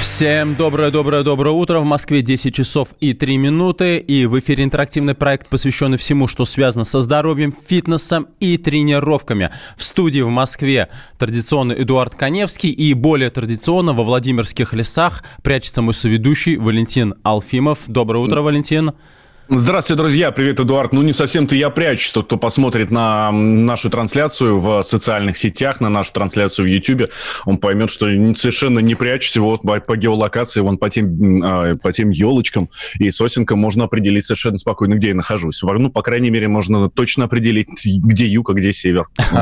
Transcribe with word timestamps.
Всем 0.00 0.54
доброе-доброе-доброе 0.54 1.50
утро. 1.50 1.80
В 1.80 1.84
Москве 1.84 2.22
10 2.22 2.54
часов 2.54 2.90
и 3.00 3.14
3 3.14 3.36
минуты. 3.36 3.98
И 3.98 4.26
в 4.26 4.38
эфире 4.38 4.62
интерактивный 4.62 5.14
проект, 5.14 5.48
посвященный 5.48 5.98
всему, 5.98 6.28
что 6.28 6.44
связано 6.44 6.84
со 6.84 7.00
здоровьем, 7.00 7.52
фитнесом 7.66 8.28
и 8.38 8.58
тренировками. 8.58 9.50
В 9.76 9.84
студии 9.84 10.20
в 10.20 10.28
Москве 10.28 10.88
традиционно 11.18 11.72
Эдуард 11.72 12.14
Коневский. 12.14 12.70
И 12.70 12.94
более 12.94 13.30
традиционно 13.30 13.92
во 13.92 14.04
Владимирских 14.04 14.72
лесах 14.72 15.24
прячется 15.42 15.82
мой 15.82 15.94
соведущий 15.94 16.56
Валентин 16.56 17.14
Алфимов. 17.24 17.80
Доброе 17.88 18.20
утро, 18.20 18.40
Валентин. 18.40 18.92
Здравствуйте, 19.50 19.96
друзья. 19.96 20.30
Привет, 20.30 20.60
Эдуард. 20.60 20.92
Ну, 20.92 21.00
не 21.00 21.14
совсем-то 21.14 21.56
я 21.56 21.70
прячусь. 21.70 22.12
Тот, 22.12 22.26
кто 22.26 22.36
посмотрит 22.36 22.90
на 22.90 23.30
нашу 23.30 23.88
трансляцию 23.88 24.58
в 24.58 24.82
социальных 24.82 25.38
сетях, 25.38 25.80
на 25.80 25.88
нашу 25.88 26.12
трансляцию 26.12 26.66
в 26.66 26.68
YouTube, 26.68 27.10
он 27.46 27.56
поймет, 27.56 27.88
что 27.88 28.06
совершенно 28.34 28.80
не 28.80 28.94
прячусь. 28.94 29.38
Вот 29.38 29.62
по, 29.62 29.96
геолокации, 29.96 30.60
вон 30.60 30.76
по 30.76 30.90
тем, 30.90 31.42
а, 31.42 31.76
по 31.76 31.90
тем 31.94 32.10
елочкам 32.10 32.68
и 32.98 33.10
сосенкам 33.10 33.58
можно 33.58 33.84
определить 33.84 34.26
совершенно 34.26 34.58
спокойно, 34.58 34.96
где 34.96 35.08
я 35.08 35.14
нахожусь. 35.14 35.62
Ну, 35.62 35.88
по 35.88 36.02
крайней 36.02 36.28
мере, 36.28 36.46
можно 36.48 36.90
точно 36.90 37.24
определить, 37.24 37.68
где 37.86 38.26
юг, 38.26 38.50
а 38.50 38.52
где 38.52 38.70
север. 38.70 39.06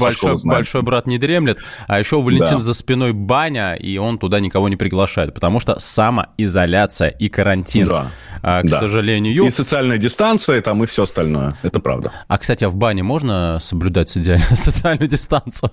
большой, 0.00 0.36
большой 0.42 0.80
брат 0.80 1.06
не 1.06 1.18
дремлет. 1.18 1.58
А 1.86 1.98
еще 1.98 2.16
у 2.16 2.22
Валентина 2.22 2.56
да. 2.56 2.60
за 2.60 2.72
спиной 2.72 3.12
баня, 3.12 3.74
и 3.74 3.98
он 3.98 4.18
туда 4.18 4.40
никого 4.40 4.70
не 4.70 4.76
приглашает, 4.76 5.34
потому 5.34 5.60
что 5.60 5.78
самоизоляция 5.78 7.08
и 7.10 7.28
карантин. 7.28 7.86
Да. 7.86 8.10
А, 8.42 8.62
к 8.62 8.66
да. 8.66 8.78
сожалению, 8.78 9.34
и 9.50 9.52
социальная 9.52 9.98
дистанция, 9.98 10.62
там, 10.62 10.82
и 10.82 10.86
все 10.86 11.02
остальное. 11.02 11.56
Это 11.62 11.80
правда. 11.80 12.12
А, 12.28 12.38
кстати, 12.38 12.64
а 12.64 12.68
в 12.68 12.76
бане 12.76 13.02
можно 13.02 13.58
соблюдать 13.60 14.08
социальную 14.54 15.08
дистанцию? 15.08 15.70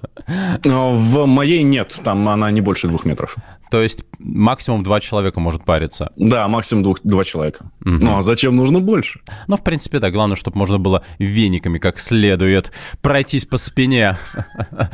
В 0.63 1.25
моей 1.25 1.63
нет, 1.63 1.99
там 2.03 2.27
она 2.27 2.51
не 2.51 2.61
больше 2.61 2.87
двух 2.87 3.05
метров. 3.05 3.35
То 3.69 3.81
есть 3.81 4.03
максимум 4.27 4.83
два 4.83 4.99
человека 4.99 5.39
может 5.39 5.63
париться? 5.63 6.11
Да, 6.15 6.47
максимум 6.47 6.83
двух, 6.83 6.99
два 7.03 7.23
человека. 7.23 7.71
Угу. 7.81 7.99
Ну, 8.01 8.17
а 8.17 8.21
зачем 8.21 8.55
нужно 8.55 8.79
больше? 8.79 9.21
Ну, 9.47 9.55
в 9.55 9.63
принципе, 9.63 9.99
да, 9.99 10.11
главное, 10.11 10.35
чтобы 10.35 10.57
можно 10.57 10.77
было 10.77 11.03
вениками 11.19 11.77
как 11.77 11.99
следует 11.99 12.71
пройтись 13.01 13.45
по 13.45 13.57
спине. 13.57 14.17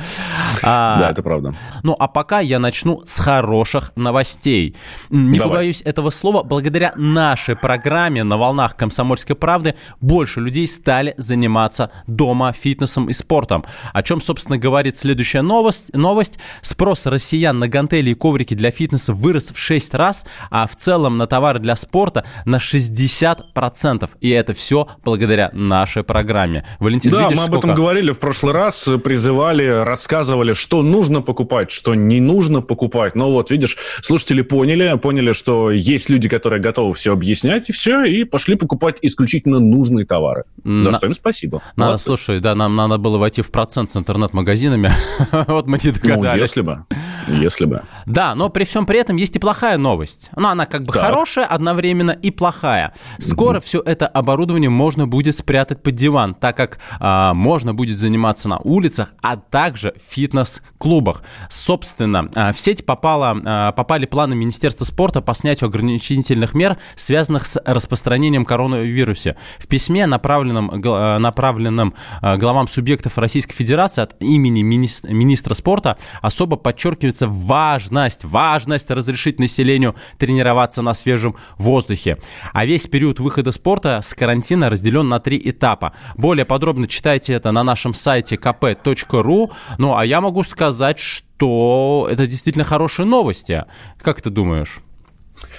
А, 0.65 0.97
да, 0.97 1.09
это 1.11 1.23
правда. 1.23 1.53
Ну, 1.81 1.95
а 1.99 2.07
пока 2.07 2.39
я 2.39 2.57
начну 2.57 3.01
с 3.05 3.19
хороших 3.19 3.91
новостей. 3.95 4.75
Не 5.09 5.37
побоюсь 5.37 5.81
этого 5.81 6.09
слова, 6.09 6.43
благодаря 6.43 6.93
нашей 6.95 7.55
программе 7.55 8.23
на 8.23 8.37
волнах 8.37 8.77
«Комсомольской 8.77 9.35
правды» 9.35 9.75
больше 9.99 10.39
людей 10.39 10.67
стали 10.67 11.15
заниматься 11.17 11.91
дома 12.07 12.53
фитнесом 12.53 13.09
и 13.09 13.13
спортом. 13.13 13.65
О 13.91 14.03
чем, 14.03 14.21
собственно, 14.21 14.57
говорит 14.57 14.95
следующая 14.95 15.41
новость. 15.41 15.93
новость. 15.93 16.39
Спрос 16.61 17.05
россиян 17.07 17.57
на 17.59 17.67
гантели 17.67 18.11
и 18.11 18.13
коврики 18.13 18.53
для 18.53 18.71
фитнеса 18.71 19.13
вырос 19.23 19.51
в 19.51 19.57
6 19.57 19.93
раз, 19.93 20.25
а 20.51 20.67
в 20.67 20.75
целом 20.75 21.17
на 21.17 21.27
товары 21.27 21.59
для 21.59 21.75
спорта 21.75 22.25
на 22.45 22.57
60%. 22.57 24.09
И 24.19 24.29
это 24.29 24.53
все 24.53 24.87
благодаря 25.03 25.49
нашей 25.53 26.03
программе. 26.03 26.65
Валентин, 26.79 27.11
да, 27.11 27.23
видишь, 27.23 27.37
мы 27.37 27.43
об 27.43 27.47
сколько... 27.47 27.67
этом 27.67 27.75
говорили 27.75 28.11
в 28.11 28.19
прошлый 28.19 28.53
раз, 28.53 28.89
призывали, 29.03 29.65
рассказывали, 29.65 30.53
что 30.53 30.83
нужно 30.83 31.21
покупать, 31.21 31.71
что 31.71 31.95
не 31.95 32.19
нужно 32.19 32.61
покупать. 32.61 33.15
Но 33.15 33.31
вот, 33.31 33.49
видишь, 33.49 33.77
слушатели 34.01 34.41
поняли, 34.41 34.97
поняли, 34.97 35.31
что 35.31 35.71
есть 35.71 36.09
люди, 36.09 36.27
которые 36.27 36.61
готовы 36.61 36.93
все 36.93 37.13
объяснять, 37.13 37.69
и 37.69 37.71
все, 37.71 38.03
и 38.03 38.25
пошли 38.25 38.55
покупать 38.55 38.97
исключительно 39.01 39.59
нужные 39.59 40.05
товары. 40.05 40.43
За 40.63 40.91
На... 40.91 40.97
что 40.97 41.07
им 41.07 41.13
спасибо. 41.13 41.61
Надо, 41.75 41.87
Молодцы. 41.87 42.05
слушай, 42.05 42.39
да, 42.39 42.55
нам 42.55 42.75
надо 42.75 42.97
было 42.97 43.17
войти 43.17 43.41
в 43.41 43.51
процент 43.51 43.89
с 43.91 43.95
интернет-магазинами. 43.95 44.91
вот 45.47 45.67
мы 45.67 45.79
не 45.81 45.91
догадались. 45.91 46.33
Ну, 46.33 46.41
если 46.41 46.61
бы. 46.61 46.85
Если 47.27 47.65
бы. 47.65 47.83
Да, 48.05 48.35
но 48.35 48.49
при 48.49 48.65
всем 48.65 48.85
при 48.85 48.99
этом 48.99 49.12
есть 49.15 49.35
и 49.35 49.39
плохая 49.39 49.77
новость. 49.77 50.29
Но 50.35 50.49
она 50.49 50.65
как 50.65 50.83
бы 50.83 50.93
так. 50.93 51.01
хорошая 51.01 51.45
одновременно 51.45 52.11
и 52.11 52.31
плохая. 52.31 52.93
Скоро 53.19 53.57
угу. 53.57 53.65
все 53.65 53.81
это 53.81 54.07
оборудование 54.07 54.69
можно 54.69 55.07
будет 55.07 55.35
спрятать 55.35 55.81
под 55.83 55.95
диван, 55.95 56.33
так 56.33 56.57
как 56.57 56.79
а, 56.99 57.33
можно 57.33 57.73
будет 57.73 57.97
заниматься 57.97 58.49
на 58.49 58.57
улицах, 58.59 59.13
а 59.21 59.37
также 59.37 59.93
в 59.93 60.13
фитнес-клубах. 60.13 61.23
Собственно, 61.49 62.29
а, 62.35 62.51
в 62.53 62.59
сеть 62.59 62.85
попало, 62.85 63.39
а, 63.45 63.71
попали 63.71 64.05
планы 64.05 64.35
Министерства 64.35 64.85
спорта 64.85 65.21
по 65.21 65.33
снятию 65.33 65.67
ограничительных 65.67 66.53
мер, 66.53 66.77
связанных 66.95 67.45
с 67.45 67.61
распространением 67.65 68.45
коронавируса. 68.45 69.35
В 69.59 69.67
письме, 69.67 70.05
направленном, 70.05 70.71
а, 70.85 71.19
направленном 71.19 71.93
а, 72.21 72.37
главам 72.37 72.67
субъектов 72.67 73.17
Российской 73.17 73.53
Федерации 73.53 74.01
от 74.01 74.15
имени 74.21 74.61
министра, 74.61 75.09
министра 75.09 75.53
спорта, 75.53 75.97
особо 76.21 76.55
подчеркивается 76.55 77.27
важность, 77.27 78.23
важность 78.23 78.91
разрешить 79.03 79.39
населению 79.39 79.95
тренироваться 80.17 80.81
на 80.81 80.93
свежем 80.93 81.35
воздухе. 81.57 82.17
А 82.53 82.65
весь 82.65 82.87
период 82.87 83.19
выхода 83.19 83.51
спорта 83.51 83.99
с 84.01 84.13
карантина 84.13 84.69
разделен 84.69 85.09
на 85.09 85.19
три 85.19 85.39
этапа. 85.43 85.93
Более 86.15 86.45
подробно 86.45 86.87
читайте 86.87 87.33
это 87.33 87.51
на 87.51 87.63
нашем 87.63 87.93
сайте 87.93 88.35
kp.ru. 88.35 89.51
Ну, 89.77 89.95
а 89.95 90.05
я 90.05 90.21
могу 90.21 90.43
сказать, 90.43 90.99
что 90.99 92.07
это 92.09 92.25
действительно 92.25 92.63
хорошие 92.63 93.05
новости. 93.05 93.65
Как 94.01 94.21
ты 94.21 94.29
думаешь? 94.29 94.79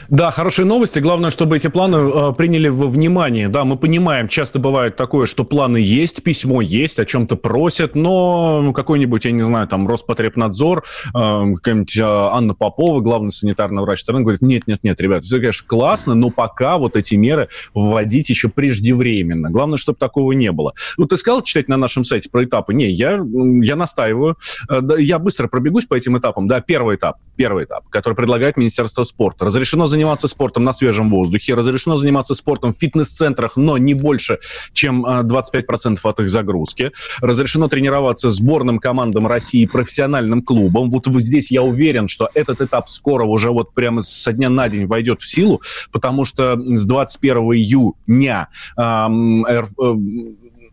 Да, 0.08 0.30
хорошие 0.30 0.66
новости. 0.66 0.98
Главное, 0.98 1.30
чтобы 1.30 1.56
эти 1.56 1.68
планы 1.68 1.96
э, 1.96 2.32
приняли 2.32 2.68
во 2.68 2.86
внимание. 2.86 3.48
Да, 3.48 3.64
мы 3.64 3.76
понимаем, 3.76 4.28
часто 4.28 4.58
бывает 4.58 4.96
такое, 4.96 5.26
что 5.26 5.44
планы 5.44 5.78
есть, 5.78 6.22
письмо 6.22 6.60
есть, 6.60 6.98
о 6.98 7.04
чем-то 7.04 7.36
просят, 7.36 7.94
но 7.94 8.72
какой-нибудь, 8.72 9.24
я 9.24 9.32
не 9.32 9.42
знаю, 9.42 9.68
там 9.68 9.86
Роспотребнадзор, 9.86 10.78
э, 10.78 11.12
какая-нибудь 11.14 11.96
э, 11.96 12.02
Анна 12.02 12.54
Попова, 12.54 13.00
главный 13.00 13.32
санитарный 13.32 13.82
врач 13.82 14.00
страны, 14.00 14.22
говорит, 14.22 14.42
нет, 14.42 14.66
нет, 14.66 14.80
нет, 14.82 15.00
ребят, 15.00 15.24
все, 15.24 15.38
конечно, 15.38 15.66
классно, 15.66 16.14
но 16.14 16.30
пока 16.30 16.78
вот 16.78 16.96
эти 16.96 17.14
меры 17.14 17.48
вводить 17.74 18.30
еще 18.30 18.48
преждевременно. 18.48 19.50
Главное, 19.50 19.78
чтобы 19.78 19.98
такого 19.98 20.32
не 20.32 20.52
было. 20.52 20.74
Вот 20.96 21.10
ты 21.10 21.16
сказал 21.16 21.42
читать 21.42 21.68
на 21.68 21.76
нашем 21.76 22.04
сайте 22.04 22.28
про 22.30 22.44
этапы? 22.44 22.74
Не, 22.74 22.90
я, 22.90 23.20
я 23.62 23.76
настаиваю. 23.76 24.36
Э, 24.68 24.80
я 24.98 25.18
быстро 25.18 25.48
пробегусь 25.48 25.86
по 25.86 25.94
этим 25.94 26.18
этапам. 26.18 26.46
Да, 26.46 26.60
первый 26.60 26.96
этап, 26.96 27.16
первый 27.36 27.64
этап, 27.64 27.88
который 27.88 28.14
предлагает 28.14 28.56
Министерство 28.56 29.02
спорта. 29.02 29.44
Разрешено 29.44 29.83
заниматься 29.86 30.28
спортом 30.28 30.64
на 30.64 30.72
свежем 30.72 31.10
воздухе, 31.10 31.54
разрешено 31.54 31.96
заниматься 31.96 32.34
спортом 32.34 32.72
в 32.72 32.76
фитнес-центрах, 32.76 33.56
но 33.56 33.78
не 33.78 33.94
больше, 33.94 34.38
чем 34.72 35.04
25% 35.06 35.98
а, 36.02 36.08
от 36.08 36.20
их 36.20 36.28
загрузки. 36.28 36.92
Разрешено 37.20 37.68
тренироваться 37.68 38.30
сборным 38.30 38.78
командам 38.78 39.26
России, 39.26 39.66
профессиональным 39.66 40.42
клубам. 40.42 40.90
Вот 40.90 41.06
здесь 41.06 41.50
я 41.50 41.62
уверен, 41.62 42.08
что 42.08 42.28
этот 42.34 42.60
этап 42.60 42.88
скоро 42.88 43.24
уже 43.24 43.50
вот 43.50 43.74
прямо 43.74 44.00
со 44.00 44.32
дня 44.32 44.48
на 44.48 44.68
день 44.68 44.86
войдет 44.86 45.20
в 45.20 45.28
силу, 45.28 45.60
потому 45.92 46.24
что 46.24 46.56
с 46.56 46.86
21 46.86 47.36
июня 47.54 48.48
э, 48.76 49.08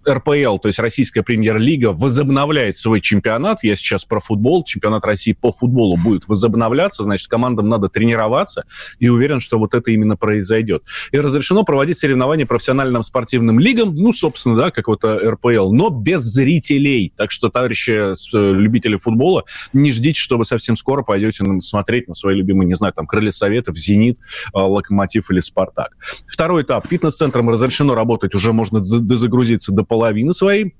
РПЛ, 0.08 0.58
то 0.58 0.68
есть 0.68 0.80
Российская 0.80 1.22
премьер-лига, 1.22 1.92
возобновляет 1.94 2.76
свой 2.76 3.02
чемпионат. 3.02 3.64
Я 3.64 3.76
сейчас 3.76 4.06
про 4.06 4.20
футбол. 4.20 4.64
Чемпионат 4.64 5.06
России 5.06 5.34
по 5.34 5.52
футболу 5.52 5.98
будет 5.98 6.28
возобновляться. 6.28 7.04
Значит, 7.04 7.28
командам 7.28 7.70
надо 7.70 7.90
тренироваться. 7.90 8.66
И 9.00 9.10
уверен, 9.10 9.40
что 9.40 9.60
вот 9.60 9.74
это 9.74 9.92
именно 9.92 10.18
произойдет. 10.18 10.84
И 11.12 11.20
разрешено 11.20 11.64
проводить 11.64 11.98
соревнования 11.98 12.46
профессиональным 12.46 13.04
спортивным 13.04 13.60
лигам. 13.60 13.94
Ну, 13.94 14.12
собственно, 14.14 14.56
да, 14.56 14.72
как 14.72 14.88
вот 14.88 15.04
РПЛ. 15.04 15.72
Но 15.72 15.90
без 15.90 16.22
зрителей. 16.22 17.14
Так 17.16 17.32
что, 17.32 17.50
товарищи 17.50 17.92
э, 17.92 18.54
любители 18.54 18.98
футбола, 18.98 19.44
не 19.74 19.92
ждите, 19.92 20.20
что 20.20 20.38
вы 20.38 20.46
совсем 20.46 20.76
скоро 20.76 21.04
пойдете 21.04 21.44
смотреть 21.60 22.08
на 22.08 22.14
свои 22.14 22.36
любимые, 22.36 22.68
не 22.68 22.74
знаю, 22.74 22.94
там, 22.94 23.08
Крылья 23.08 23.32
Советов, 23.32 23.78
Зенит, 23.78 24.18
э, 24.18 24.60
Локомотив 24.60 25.30
или 25.32 25.40
Спартак. 25.40 25.96
Второй 26.28 26.64
этап. 26.64 26.88
Фитнес-центрам 26.88 27.50
разрешено 27.50 27.96
работать. 27.96 28.36
Уже 28.36 28.54
можно 28.54 28.80
дозагрузиться 28.80 29.72
до 29.72 29.84
половины 29.92 30.32
своей 30.32 30.74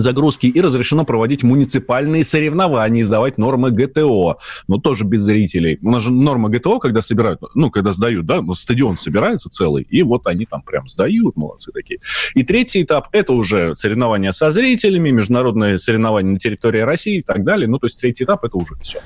загрузки 0.00 0.46
и 0.46 0.60
разрешено 0.60 1.04
проводить 1.04 1.42
муниципальные 1.42 2.24
соревнования, 2.24 3.02
издавать 3.02 3.38
нормы 3.38 3.70
ГТО, 3.70 4.38
но 4.68 4.78
тоже 4.78 5.04
без 5.04 5.22
зрителей. 5.22 5.78
У 5.82 5.90
нас 5.90 6.02
же 6.02 6.10
норма 6.10 6.48
ГТО, 6.48 6.78
когда 6.78 7.02
собирают, 7.02 7.40
ну, 7.54 7.70
когда 7.70 7.92
сдают, 7.92 8.26
да, 8.26 8.42
стадион 8.52 8.96
собирается 8.96 9.48
целый, 9.48 9.86
и 9.88 10.02
вот 10.02 10.26
они 10.26 10.46
там 10.46 10.62
прям 10.62 10.86
сдают, 10.86 11.36
молодцы 11.36 11.72
такие. 11.72 12.00
И 12.34 12.42
третий 12.42 12.82
этап– 12.82 13.08
это 13.12 13.32
уже 13.32 13.74
соревнования 13.76 14.32
со 14.32 14.50
зрителями, 14.50 15.10
международные 15.10 15.78
соревнования 15.78 16.32
на 16.32 16.38
территории 16.38 16.80
России 16.80 17.18
и 17.18 17.22
так 17.22 17.44
далее. 17.44 17.68
Ну, 17.68 17.78
то 17.78 17.86
есть 17.86 18.00
третий 18.00 18.24
этап– 18.24 18.44
это 18.44 18.56
уже 18.56 18.74
все. 18.80 19.00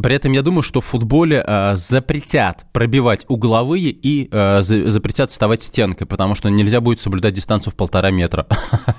При 0.00 0.14
этом 0.14 0.32
я 0.32 0.42
думаю, 0.42 0.62
что 0.62 0.80
в 0.80 0.84
футболе 0.84 1.42
э, 1.46 1.76
запретят 1.76 2.64
пробивать 2.72 3.24
угловые 3.28 3.90
и 3.90 4.28
э, 4.30 4.62
запретят 4.62 5.30
вставать 5.30 5.62
стенкой, 5.62 6.06
потому 6.06 6.34
что 6.34 6.48
нельзя 6.48 6.80
будет 6.80 7.00
соблюдать 7.00 7.34
дистанцию 7.34 7.72
в 7.72 7.76
полтора 7.76 8.10
метра. 8.10 8.46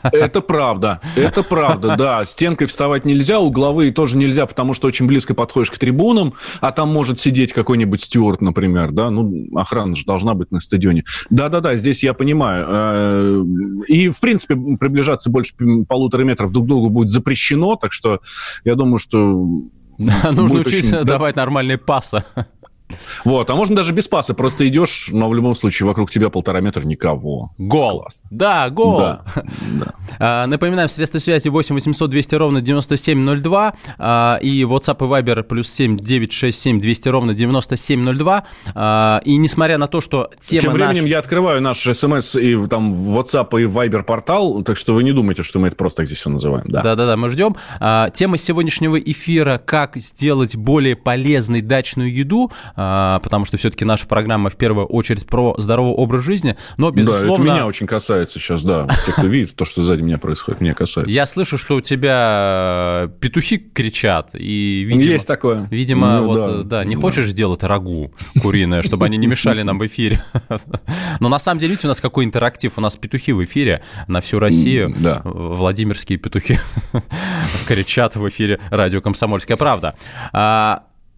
Это 0.04 0.42
правда. 0.42 1.01
Это 1.33 1.44
правда, 1.44 1.95
да. 1.97 2.25
Стенкой 2.25 2.68
вставать 2.68 3.06
нельзя, 3.06 3.39
угловые 3.39 3.91
тоже 3.91 4.18
нельзя, 4.18 4.45
потому 4.45 4.74
что 4.74 4.88
очень 4.88 5.07
близко 5.07 5.33
подходишь 5.33 5.71
к 5.71 5.77
трибунам, 5.77 6.35
а 6.62 6.71
там 6.71 6.89
может 6.89 7.18
сидеть 7.18 7.53
какой-нибудь 7.53 8.01
стюарт, 8.01 8.41
например, 8.41 8.91
да, 8.91 9.09
ну, 9.09 9.47
охрана 9.56 9.95
же 9.95 10.06
должна 10.06 10.35
быть 10.35 10.51
на 10.51 10.59
стадионе. 10.59 11.03
Да-да-да, 11.30 11.75
здесь 11.75 12.03
я 12.03 12.13
понимаю. 12.13 12.65
Э, 12.69 13.44
и, 13.88 14.09
в 14.09 14.19
принципе, 14.19 14.56
приближаться 14.80 15.31
больше 15.31 15.53
полутора 15.88 16.24
метров 16.24 16.51
друг 16.51 16.65
к 16.65 16.68
другу 16.68 16.89
будет 16.89 17.09
запрещено, 17.09 17.75
так 17.75 17.91
что 17.91 18.19
я 18.63 18.75
думаю, 18.75 19.00
что... 19.00 19.47
Нужно 19.97 20.59
учиться 20.59 21.03
давать 21.03 21.35
нормальные 21.35 21.77
пасы. 21.77 22.24
Вот, 23.25 23.50
а 23.50 23.56
можно 23.56 23.75
даже 23.75 23.94
без 23.94 24.07
паса, 24.07 24.34
просто 24.34 24.68
идешь, 24.68 25.10
но 25.12 25.30
в 25.30 25.36
любом 25.36 25.56
случае 25.56 25.88
вокруг 25.88 26.12
тебя 26.12 26.30
полтора 26.30 26.60
метра 26.62 26.84
никого. 26.86 27.51
Гол. 27.57 28.01
Классно. 28.01 28.28
Да, 28.31 28.69
гол. 28.69 28.98
Да, 29.00 29.24
да. 29.80 29.94
А, 30.19 30.45
напоминаем, 30.45 30.90
средства 30.90 31.18
связи 31.19 31.48
8 31.48 31.74
800 31.74 32.10
200 32.10 32.36
ровно 32.36 32.62
9702 32.62 33.74
а, 33.98 34.38
и 34.42 34.62
WhatsApp 34.62 34.98
и 34.98 35.10
Viber 35.10 35.44
плюс 35.44 35.69
7 35.69 35.98
967 35.98 36.80
200 36.80 37.10
ровно 37.10 37.34
9702. 37.34 38.44
А, 38.75 39.22
и 39.25 39.36
несмотря 39.38 39.78
на 39.78 39.88
то, 39.88 40.01
что 40.01 40.30
тема 40.40 40.62
Тем 40.62 40.74
временем 40.74 41.04
наш... 41.04 41.12
я 41.12 41.19
открываю 41.19 41.62
наш 41.62 41.81
смс 41.81 42.36
и 42.36 42.68
там 42.68 42.94
WhatsApp 42.94 43.50
и 43.62 43.66
Viber 43.66 44.04
портал, 44.04 44.62
так 44.63 44.78
что 44.78 44.94
вы 44.94 45.04
не 45.04 45.13
думайте, 45.13 45.44
что 45.44 45.60
мы 45.60 45.68
это 45.68 45.75
просто 45.75 45.98
так 45.98 46.07
здесь 46.07 46.19
все 46.19 46.30
называем. 46.30 46.66
Да, 46.68 46.81
да, 46.81 46.95
да, 46.95 47.06
да 47.06 47.18
мы 47.18 47.30
ждем. 47.30 47.56
А, 47.80 48.10
тема 48.10 48.38
сегодняшнего 48.38 49.00
эфира 49.00 49.57
«Как 49.57 49.98
сделать 49.98 50.56
более 50.56 50.95
полезной 50.95 51.62
дачную 51.62 52.13
еду». 52.13 52.51
А, 52.75 52.82
потому 53.24 53.45
что 53.45 53.57
все-таки 53.57 53.85
наша 53.85 54.07
программа 54.07 54.50
в 54.50 54.56
первую 54.56 54.85
очередь 54.85 55.25
про 55.25 55.56
здоровый 55.57 55.94
образ 55.94 56.24
жизни, 56.24 56.57
но 56.77 56.91
безусловно... 56.91 57.30
Да, 57.30 57.33
это 57.33 57.53
меня 57.53 57.68
очень 57.68 57.88
касается 57.88 58.39
сейчас, 58.39 58.63
да. 58.63 58.88
Те, 59.06 59.12
кто 59.12 59.27
видит 59.27 59.56
то, 59.56 59.65
что 59.65 59.81
сзади 59.81 60.01
меня 60.01 60.18
происходит, 60.18 60.62
меня 60.62 60.74
касается. 60.74 61.13
Я 61.13 61.25
слышу, 61.25 61.57
что 61.57 61.75
у 61.75 61.81
тебя 61.81 63.09
петухи 63.19 63.57
кричат, 63.57 64.31
и, 64.33 64.83
видимо... 64.88 65.12
Есть 65.13 65.27
такое. 65.27 65.68
Видимо, 65.69 66.19
ну, 66.19 66.27
вот, 66.27 66.45
да, 66.45 66.63
да, 66.63 66.83
не 66.83 66.95
да. 66.95 67.01
хочешь 67.01 67.27
сделать 67.27 67.63
рагу 67.63 68.13
куриное, 68.41 68.81
чтобы 68.81 69.06
они 69.06 69.18
не 69.18 69.27
мешали 69.27 69.62
нам 69.62 69.80
в 69.80 69.88
эфире. 69.88 70.24
Но 71.19 71.30
на 71.30 71.39
самом 71.39 71.59
деле, 71.59 71.71
видите, 71.71 71.88
у 71.88 71.89
нас 71.89 72.01
какой 72.01 72.25
интерактив, 72.25 72.74
у 72.77 72.81
нас 72.81 72.95
петухи 72.95 73.33
в 73.33 73.44
эфире 73.44 73.83
на 74.07 74.21
всю 74.21 74.39
Россию. 74.39 74.94
Да. 74.97 75.21
Владимирские 75.24 76.18
петухи 76.18 76.59
кричат 77.68 78.15
в 78.15 78.27
эфире 78.30 78.59
радио 78.69 79.01
«Комсомольская 79.01 79.57
правда». 79.57 79.95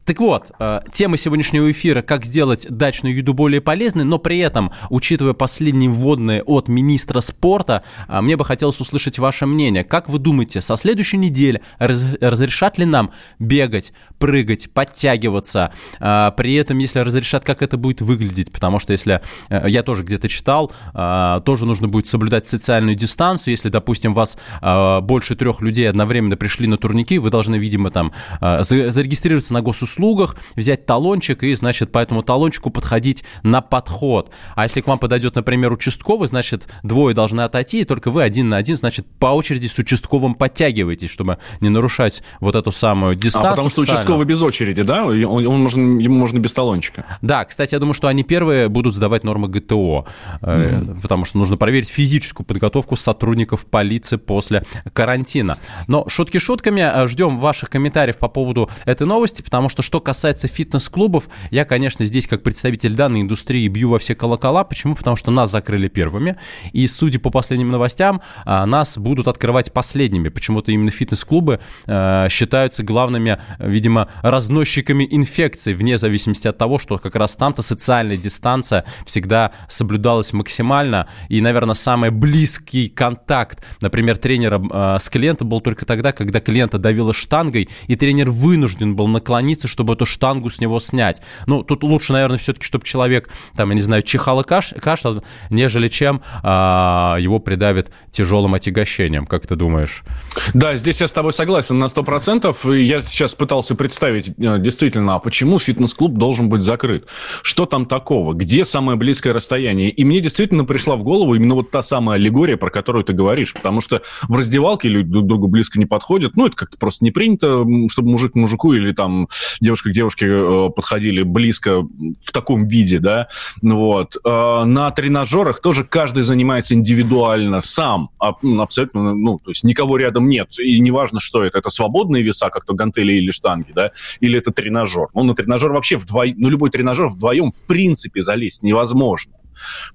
Так 0.06 0.20
вот, 0.20 0.52
э, 0.60 0.82
тема 0.92 1.18
сегодняшнего 1.18 1.72
эфира 1.72 2.04
«Как 2.04 2.26
сделать 2.26 2.68
дачную 2.70 3.16
еду 3.16 3.34
более 3.34 3.60
полезной», 3.60 4.04
но 4.04 4.20
при 4.20 4.38
этом, 4.38 4.72
учитывая 4.92 5.34
последние 5.34 5.90
вводные 5.90 6.44
от 6.44 6.68
министра 6.68 7.22
спорта, 7.22 7.82
э, 8.08 8.22
мне 8.22 8.38
бы 8.38 8.46
хотелось 8.46 8.80
услышать 8.80 9.18
ваше 9.18 9.48
мнение. 9.48 9.84
Как 9.84 10.08
вы 10.08 10.20
думаете, 10.20 10.62
со 10.62 10.76
следующей 10.76 11.18
недели 11.18 11.64
разрешат 11.80 12.78
ли 12.78 12.86
нам 12.86 13.14
бегать, 13.40 13.94
прыгать, 14.20 14.70
подтягиваться? 14.72 15.74
Э, 16.00 16.32
при 16.38 16.54
этом, 16.54 16.78
если 16.78 17.00
разрешат, 17.00 17.44
как 17.44 17.64
это 17.64 17.78
будет 17.78 18.02
выглядеть? 18.02 18.52
Потому 18.52 18.78
что 18.78 18.94
если, 18.94 19.22
я 19.50 19.82
тоже 19.82 20.04
где-то 20.04 20.30
читал, 20.30 20.72
тоже 20.94 21.66
нужно 21.66 21.88
будет 21.88 22.06
соблюдать 22.06 22.46
социальную 22.46 22.96
дистанцию. 22.96 23.54
Если, 23.54 23.70
допустим, 23.70 24.14
вас 24.14 24.38
больше 24.62 25.36
трех 25.36 25.62
людей 25.62 25.90
одновременно 25.90 26.38
пришли 26.38 26.68
на 26.68 26.78
турники, 26.78 27.18
вы 27.18 27.32
должны, 27.32 27.56
видимо, 27.56 27.90
там 27.90 28.14
зарегистрироваться 28.40 29.54
на 29.54 29.62
госуслугу 29.62 29.95
услугах, 29.96 30.36
взять 30.56 30.86
талончик 30.86 31.44
и, 31.44 31.56
значит, 31.56 31.92
по 31.92 32.00
этому 32.00 32.24
талончику 32.24 32.70
подходить 32.70 33.24
на 33.44 33.62
подход. 33.62 34.32
А 34.56 34.64
если 34.64 34.82
к 34.82 34.88
вам 34.88 35.00
подойдет, 35.00 35.36
например, 35.36 35.72
участковый, 35.72 36.28
значит, 36.28 36.68
двое 36.84 37.16
должны 37.16 37.42
отойти, 37.42 37.82
и 37.82 37.84
только 37.86 38.12
вы 38.12 38.24
один 38.24 38.50
на 38.50 38.58
один, 38.58 38.76
значит, 38.76 39.06
по 39.20 39.28
очереди 39.28 39.68
с 39.68 39.78
участковым 39.78 40.36
подтягиваетесь, 40.36 41.10
чтобы 41.10 41.38
не 41.62 41.70
нарушать 41.70 42.24
вот 42.40 42.56
эту 42.56 42.72
самую 42.72 43.16
дистанцию. 43.16 43.50
А 43.50 43.52
потому 43.52 43.70
что 43.70 43.82
участковый 43.82 44.26
без 44.26 44.42
очереди, 44.42 44.84
да? 44.84 45.06
Он, 45.06 45.48
он 45.48 45.62
можно, 45.62 45.80
ему 46.02 46.16
можно 46.16 46.40
без 46.40 46.54
талончика. 46.54 47.06
Да, 47.22 47.46
кстати, 47.46 47.74
я 47.74 47.80
думаю, 47.80 47.94
что 47.94 48.08
они 48.08 48.24
первые 48.24 48.68
будут 48.68 48.96
сдавать 48.96 49.24
нормы 49.24 49.48
ГТО, 49.48 50.06
mm-hmm. 50.42 51.02
потому 51.02 51.26
что 51.26 51.38
нужно 51.38 51.58
проверить 51.58 51.90
физическую 51.90 52.46
подготовку 52.46 52.96
сотрудников 52.96 53.66
полиции 53.66 54.18
после 54.18 54.64
карантина. 54.94 55.58
Но 55.88 56.08
шутки 56.10 56.38
шутками, 56.38 56.82
э, 56.82 57.08
ждем 57.08 57.40
ваших 57.40 57.70
комментариев 57.70 58.18
по 58.18 58.28
поводу 58.28 58.70
этой 58.86 59.08
новости, 59.08 59.42
потому 59.42 59.70
что 59.70 59.82
что 59.86 60.02
касается 60.02 60.48
фитнес-клубов, 60.48 61.30
я, 61.52 61.64
конечно, 61.64 62.04
здесь 62.06 62.28
как 62.28 62.44
представитель 62.44 62.96
данной 62.96 63.22
индустрии 63.22 63.68
бью 63.68 63.90
во 63.90 64.00
все 64.00 64.16
колокола. 64.16 64.64
Почему? 64.64 64.96
Потому 64.96 65.16
что 65.16 65.32
нас 65.32 65.52
закрыли 65.52 65.88
первыми. 65.88 66.38
И, 66.74 66.88
судя 66.88 67.20
по 67.20 67.30
последним 67.30 67.70
новостям, 67.70 68.22
а, 68.46 68.66
нас 68.66 68.98
будут 68.98 69.28
открывать 69.28 69.72
последними. 69.72 70.30
Почему-то 70.30 70.72
именно 70.72 70.92
фитнес-клубы 70.92 71.60
а, 71.86 72.28
считаются 72.30 72.84
главными, 72.84 73.38
видимо, 73.60 74.10
разносчиками 74.22 75.08
инфекций, 75.10 75.76
вне 75.76 75.98
зависимости 75.98 76.48
от 76.48 76.58
того, 76.58 76.80
что 76.80 76.98
как 76.98 77.16
раз 77.16 77.36
там-то 77.36 77.62
социальная 77.62 78.18
дистанция 78.18 78.86
всегда 79.06 79.52
соблюдалась 79.70 80.34
максимально. 80.34 81.08
И, 81.30 81.40
наверное, 81.42 81.76
самый 81.76 82.10
близкий 82.10 82.90
контакт, 82.90 83.64
например, 83.82 84.18
тренера 84.18 85.00
с 85.00 85.10
клиентом 85.10 85.50
был 85.50 85.62
только 85.62 85.86
тогда, 85.86 86.12
когда 86.12 86.40
клиента 86.40 86.80
давило 86.80 87.14
штангой, 87.14 87.70
и 87.88 87.96
тренер 87.96 88.32
вынужден 88.32 88.96
был 88.96 89.08
наклониться, 89.08 89.68
чтобы 89.76 89.94
эту 89.94 90.06
штангу 90.06 90.50
с 90.50 90.62
него 90.62 90.80
снять. 90.80 91.22
Ну, 91.48 91.62
тут 91.62 91.84
лучше, 91.84 92.14
наверное, 92.14 92.38
все-таки, 92.38 92.66
чтобы 92.66 92.86
человек, 92.86 93.30
там, 93.58 93.70
я 93.70 93.76
не 93.76 93.82
знаю, 93.82 94.04
чихал 94.04 94.40
и 94.40 94.44
каш, 94.46 94.74
кашлял, 94.82 95.22
нежели 95.50 95.90
чем 95.90 96.22
а, 96.44 97.18
его 97.20 97.40
придавит 97.40 97.92
тяжелым 98.10 98.54
отягощением. 98.54 99.26
Как 99.26 99.46
ты 99.46 99.58
думаешь? 99.58 100.06
Да, 100.54 100.78
здесь 100.78 101.02
я 101.02 101.10
с 101.10 101.12
тобой 101.12 101.34
согласен 101.34 101.78
на 101.78 101.86
100%. 101.86 102.74
И 102.74 102.84
я 102.84 103.02
сейчас 103.02 103.36
пытался 103.36 103.76
представить 103.76 104.30
э, 104.30 104.60
действительно, 104.60 105.16
а 105.16 105.20
почему 105.20 105.60
фитнес-клуб 105.60 106.14
должен 106.14 106.48
быть 106.48 106.62
закрыт? 106.62 107.06
Что 107.42 107.66
там 107.66 107.86
такого? 107.86 108.34
Где 108.34 108.64
самое 108.64 108.98
близкое 108.98 109.34
расстояние? 109.34 109.90
И 109.90 110.06
мне 110.06 110.22
действительно 110.22 110.64
пришла 110.64 110.96
в 110.96 111.04
голову 111.04 111.36
именно 111.36 111.56
вот 111.56 111.70
та 111.70 111.82
самая 111.82 112.16
аллегория, 112.16 112.56
про 112.56 112.70
которую 112.70 113.04
ты 113.04 113.12
говоришь. 113.12 113.54
Потому 113.54 113.82
что 113.82 114.02
в 114.30 114.38
раздевалке 114.38 114.88
люди 114.88 115.10
друг 115.10 115.28
другу 115.28 115.48
близко 115.48 115.78
не 115.80 115.86
подходят. 115.86 116.38
Ну, 116.38 116.46
это 116.46 116.56
как-то 116.56 116.78
просто 116.78 117.04
не 117.04 117.12
принято, 117.12 117.66
чтобы 117.90 118.12
мужик 118.12 118.32
к 118.32 118.36
мужику 118.36 118.72
или 118.72 118.94
там 118.94 119.28
девушка 119.66 119.90
к 119.90 119.94
девушке 119.94 120.28
э, 120.30 120.70
подходили 120.76 121.24
близко 121.24 121.82
в 121.82 122.32
таком 122.32 122.68
виде, 122.68 123.00
да, 123.00 123.28
вот. 123.62 124.16
Э, 124.24 124.64
на 124.64 124.92
тренажерах 124.92 125.62
тоже 125.62 125.84
каждый 125.84 126.24
занимается 126.24 126.74
индивидуально 126.74 127.60
сам, 127.60 128.10
абсолютно, 128.20 129.14
ну, 129.14 129.40
то 129.40 129.52
есть 129.52 129.64
никого 129.64 129.98
рядом 129.98 130.30
нет, 130.30 130.58
и 130.60 130.80
неважно, 130.80 131.20
что 131.20 131.44
это, 131.44 131.58
это 131.58 131.70
свободные 131.70 132.24
веса, 132.24 132.50
как 132.50 132.66
то 132.66 132.74
гантели 132.74 133.14
или 133.14 133.32
штанги, 133.32 133.72
да, 133.74 133.92
или 134.20 134.38
это 134.38 134.52
тренажер. 134.52 135.08
Ну, 135.14 135.24
на 135.24 135.36
тренажер 135.36 135.72
вообще 135.72 135.98
вдвоем, 135.98 136.36
ну, 136.38 136.50
любой 136.50 136.70
тренажер 136.70 137.08
вдвоем 137.08 137.52
в 137.52 137.66
принципе 137.68 138.22
залезть 138.22 138.64
невозможно. 138.64 139.34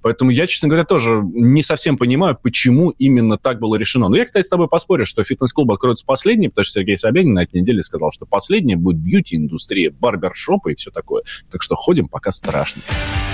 Поэтому 0.02 0.30
я, 0.30 0.46
честно 0.46 0.68
говоря, 0.68 0.84
тоже 0.84 1.22
не 1.34 1.62
совсем 1.62 1.96
понимаю, 1.96 2.38
почему 2.40 2.90
именно 2.90 3.38
так 3.38 3.58
было 3.58 3.76
решено. 3.76 4.08
Но 4.08 4.16
я, 4.16 4.24
кстати, 4.24 4.46
с 4.46 4.48
тобой 4.48 4.68
поспорю, 4.68 5.06
что 5.06 5.24
фитнес-клуб 5.24 5.70
откроется 5.70 6.04
последний, 6.04 6.48
потому 6.48 6.64
что 6.64 6.80
Сергей 6.80 6.96
Собянин 6.96 7.34
на 7.34 7.42
этой 7.42 7.60
неделе 7.60 7.82
сказал, 7.82 8.10
что 8.12 8.26
последний 8.26 8.76
будет 8.76 8.98
бьюти-индустрия, 8.98 9.90
барбершопы 9.90 10.72
и 10.72 10.74
все 10.74 10.90
такое. 10.90 11.22
Так 11.50 11.62
что 11.62 11.74
ходим 11.74 12.08
пока 12.08 12.30
страшно. 12.30 12.82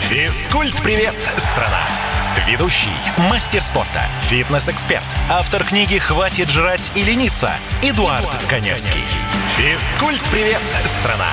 Физкульт-привет, 0.09 1.15
страна! 1.37 1.83
Ведущий, 2.47 2.89
мастер 3.31 3.63
спорта, 3.63 4.03
фитнес-эксперт, 4.29 5.07
автор 5.31 5.65
книги 5.65 5.97
«Хватит 5.97 6.49
жрать 6.49 6.93
и 6.95 7.03
лениться» 7.03 7.51
Эдуард, 7.83 8.21
Эдуард 8.21 8.45
Коневский. 8.49 9.01
Физкульт-привет, 9.57 10.61
страна! 10.85 11.33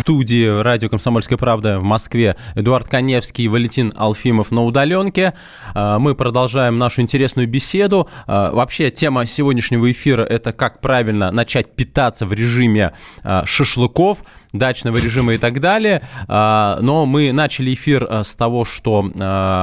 Студии 0.00 0.60
радио 0.62 0.88
«Комсомольская 0.88 1.38
правда» 1.38 1.78
в 1.78 1.84
Москве 1.84 2.36
Эдуард 2.54 2.88
Коневский 2.88 3.44
и 3.44 3.48
Валентин 3.48 3.92
Алфимов 3.96 4.50
на 4.50 4.64
удаленке. 4.64 5.34
А, 5.74 5.98
мы 5.98 6.14
продолжаем 6.14 6.78
нашу 6.78 7.02
интересную 7.02 7.46
беседу. 7.46 8.08
А, 8.26 8.50
вообще, 8.50 8.90
тема 8.90 9.26
сегодняшнего 9.26 9.90
эфира– 9.90 10.22
это 10.28 10.52
как 10.52 10.80
правильно 10.80 11.30
начать 11.30 11.74
питаться 11.74 12.26
в 12.26 12.32
режиме 12.32 12.92
а, 13.22 13.44
шашлыков– 13.46 14.24
дачного 14.52 14.96
режима 14.96 15.34
и 15.34 15.38
так 15.38 15.60
далее. 15.60 16.02
Но 16.26 17.06
мы 17.06 17.32
начали 17.32 17.72
эфир 17.74 18.24
с 18.24 18.34
того, 18.34 18.64
что 18.64 19.10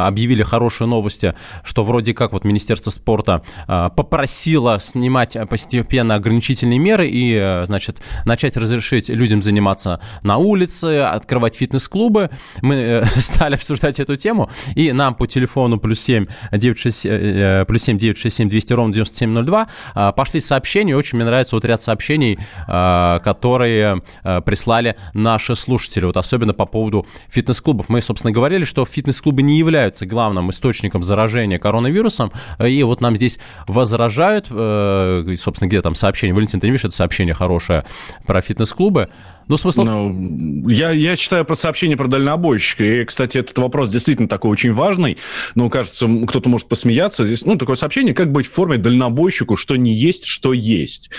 объявили 0.08 0.44
хорошие 0.44 0.88
новости, 0.88 1.36
что 1.64 1.84
вроде 1.84 2.14
как 2.14 2.32
вот 2.32 2.46
Министерство 2.46 2.90
спорта 2.90 3.42
попросило 3.68 4.80
снимать 4.80 5.36
постепенно 5.50 6.16
ограничительные 6.16 6.80
меры 6.80 7.10
и, 7.12 7.64
значит, 7.66 8.02
начать 8.26 8.56
разрешить 8.56 9.10
людям 9.10 9.42
заниматься 9.42 10.00
на 10.24 10.38
улице, 10.38 11.02
открывать 11.02 11.56
фитнес-клубы. 11.56 12.30
Мы 12.62 12.76
э, 12.76 13.06
стали 13.18 13.56
обсуждать 13.56 14.00
эту 14.00 14.16
тему, 14.16 14.50
и 14.76 14.92
нам 14.92 15.16
по 15.16 15.28
телефону 15.28 15.80
плюс 15.80 16.00
7 16.02 16.26
967, 16.52 17.12
э, 17.12 17.66
плюс 17.68 17.84
7 17.84 17.98
967 17.98 18.50
200 18.50 18.74
ровно 18.74 18.94
9702 18.94 20.12
пошли 20.14 20.42
сообщения. 20.42 20.96
Очень 20.96 21.18
мне 21.18 21.26
нравится 21.26 21.56
вот 21.56 21.66
ряд 21.66 21.82
сообщений, 21.82 22.38
которые 22.68 24.02
прислали 24.46 24.96
наши 25.14 25.56
слушатели, 25.56 26.06
вот 26.06 26.18
особенно 26.18 26.54
по 26.54 26.66
поводу 26.66 27.06
фитнес-клубов. 27.30 27.90
Мы, 27.90 28.02
собственно, 28.02 28.32
говорили, 28.32 28.64
что 28.64 28.86
фитнес-клубы 28.86 29.42
не 29.42 29.58
являются 29.58 30.06
главным 30.06 30.50
источником 30.50 31.04
заражения 31.04 31.60
коронавирусом, 31.60 32.32
и 32.60 32.84
вот 32.84 33.02
нам 33.02 33.16
здесь 33.16 33.40
возражают, 33.68 34.48
э, 34.50 35.36
собственно, 35.38 35.68
где 35.70 35.82
там 35.82 35.96
сообщение, 35.96 36.34
Валентин, 36.34 36.60
ты 36.60 36.68
не 36.68 36.72
видишь 36.72 36.86
это 36.86 36.96
сообщение 36.96 37.34
хорошее 37.34 37.86
про 38.26 38.42
фитнес-клубы, 38.42 39.10
ну, 39.48 39.58
смысл... 39.58 39.84
Ну, 39.84 40.68
я, 40.68 40.92
я 40.92 41.16
читаю 41.16 41.46
про 41.46 41.56
сообщение 41.56 41.96
про 41.96 42.08
дальнобойщика. 42.08 42.84
И, 42.84 43.06
кстати, 43.06 43.38
этот 43.38 43.58
вопрос 43.58 43.90
действительно 43.90 44.28
такой 44.28 44.52
очень 44.52 44.74
важный. 44.74 45.18
Но, 45.56 45.70
кажется, 45.70 46.08
кто-то 46.28 46.50
может 46.50 46.68
посмеяться. 46.68 47.26
Здесь, 47.26 47.46
ну, 47.46 47.56
такое 47.56 47.76
сообщение, 47.76 48.14
как 48.14 48.32
быть 48.32 48.46
в 48.46 48.52
форме 48.52 48.78
дальнобойщику, 48.78 49.56
что 49.56 49.76
не 49.78 49.94
есть, 49.94 50.26
что 50.26 50.52
есть. 50.52 51.12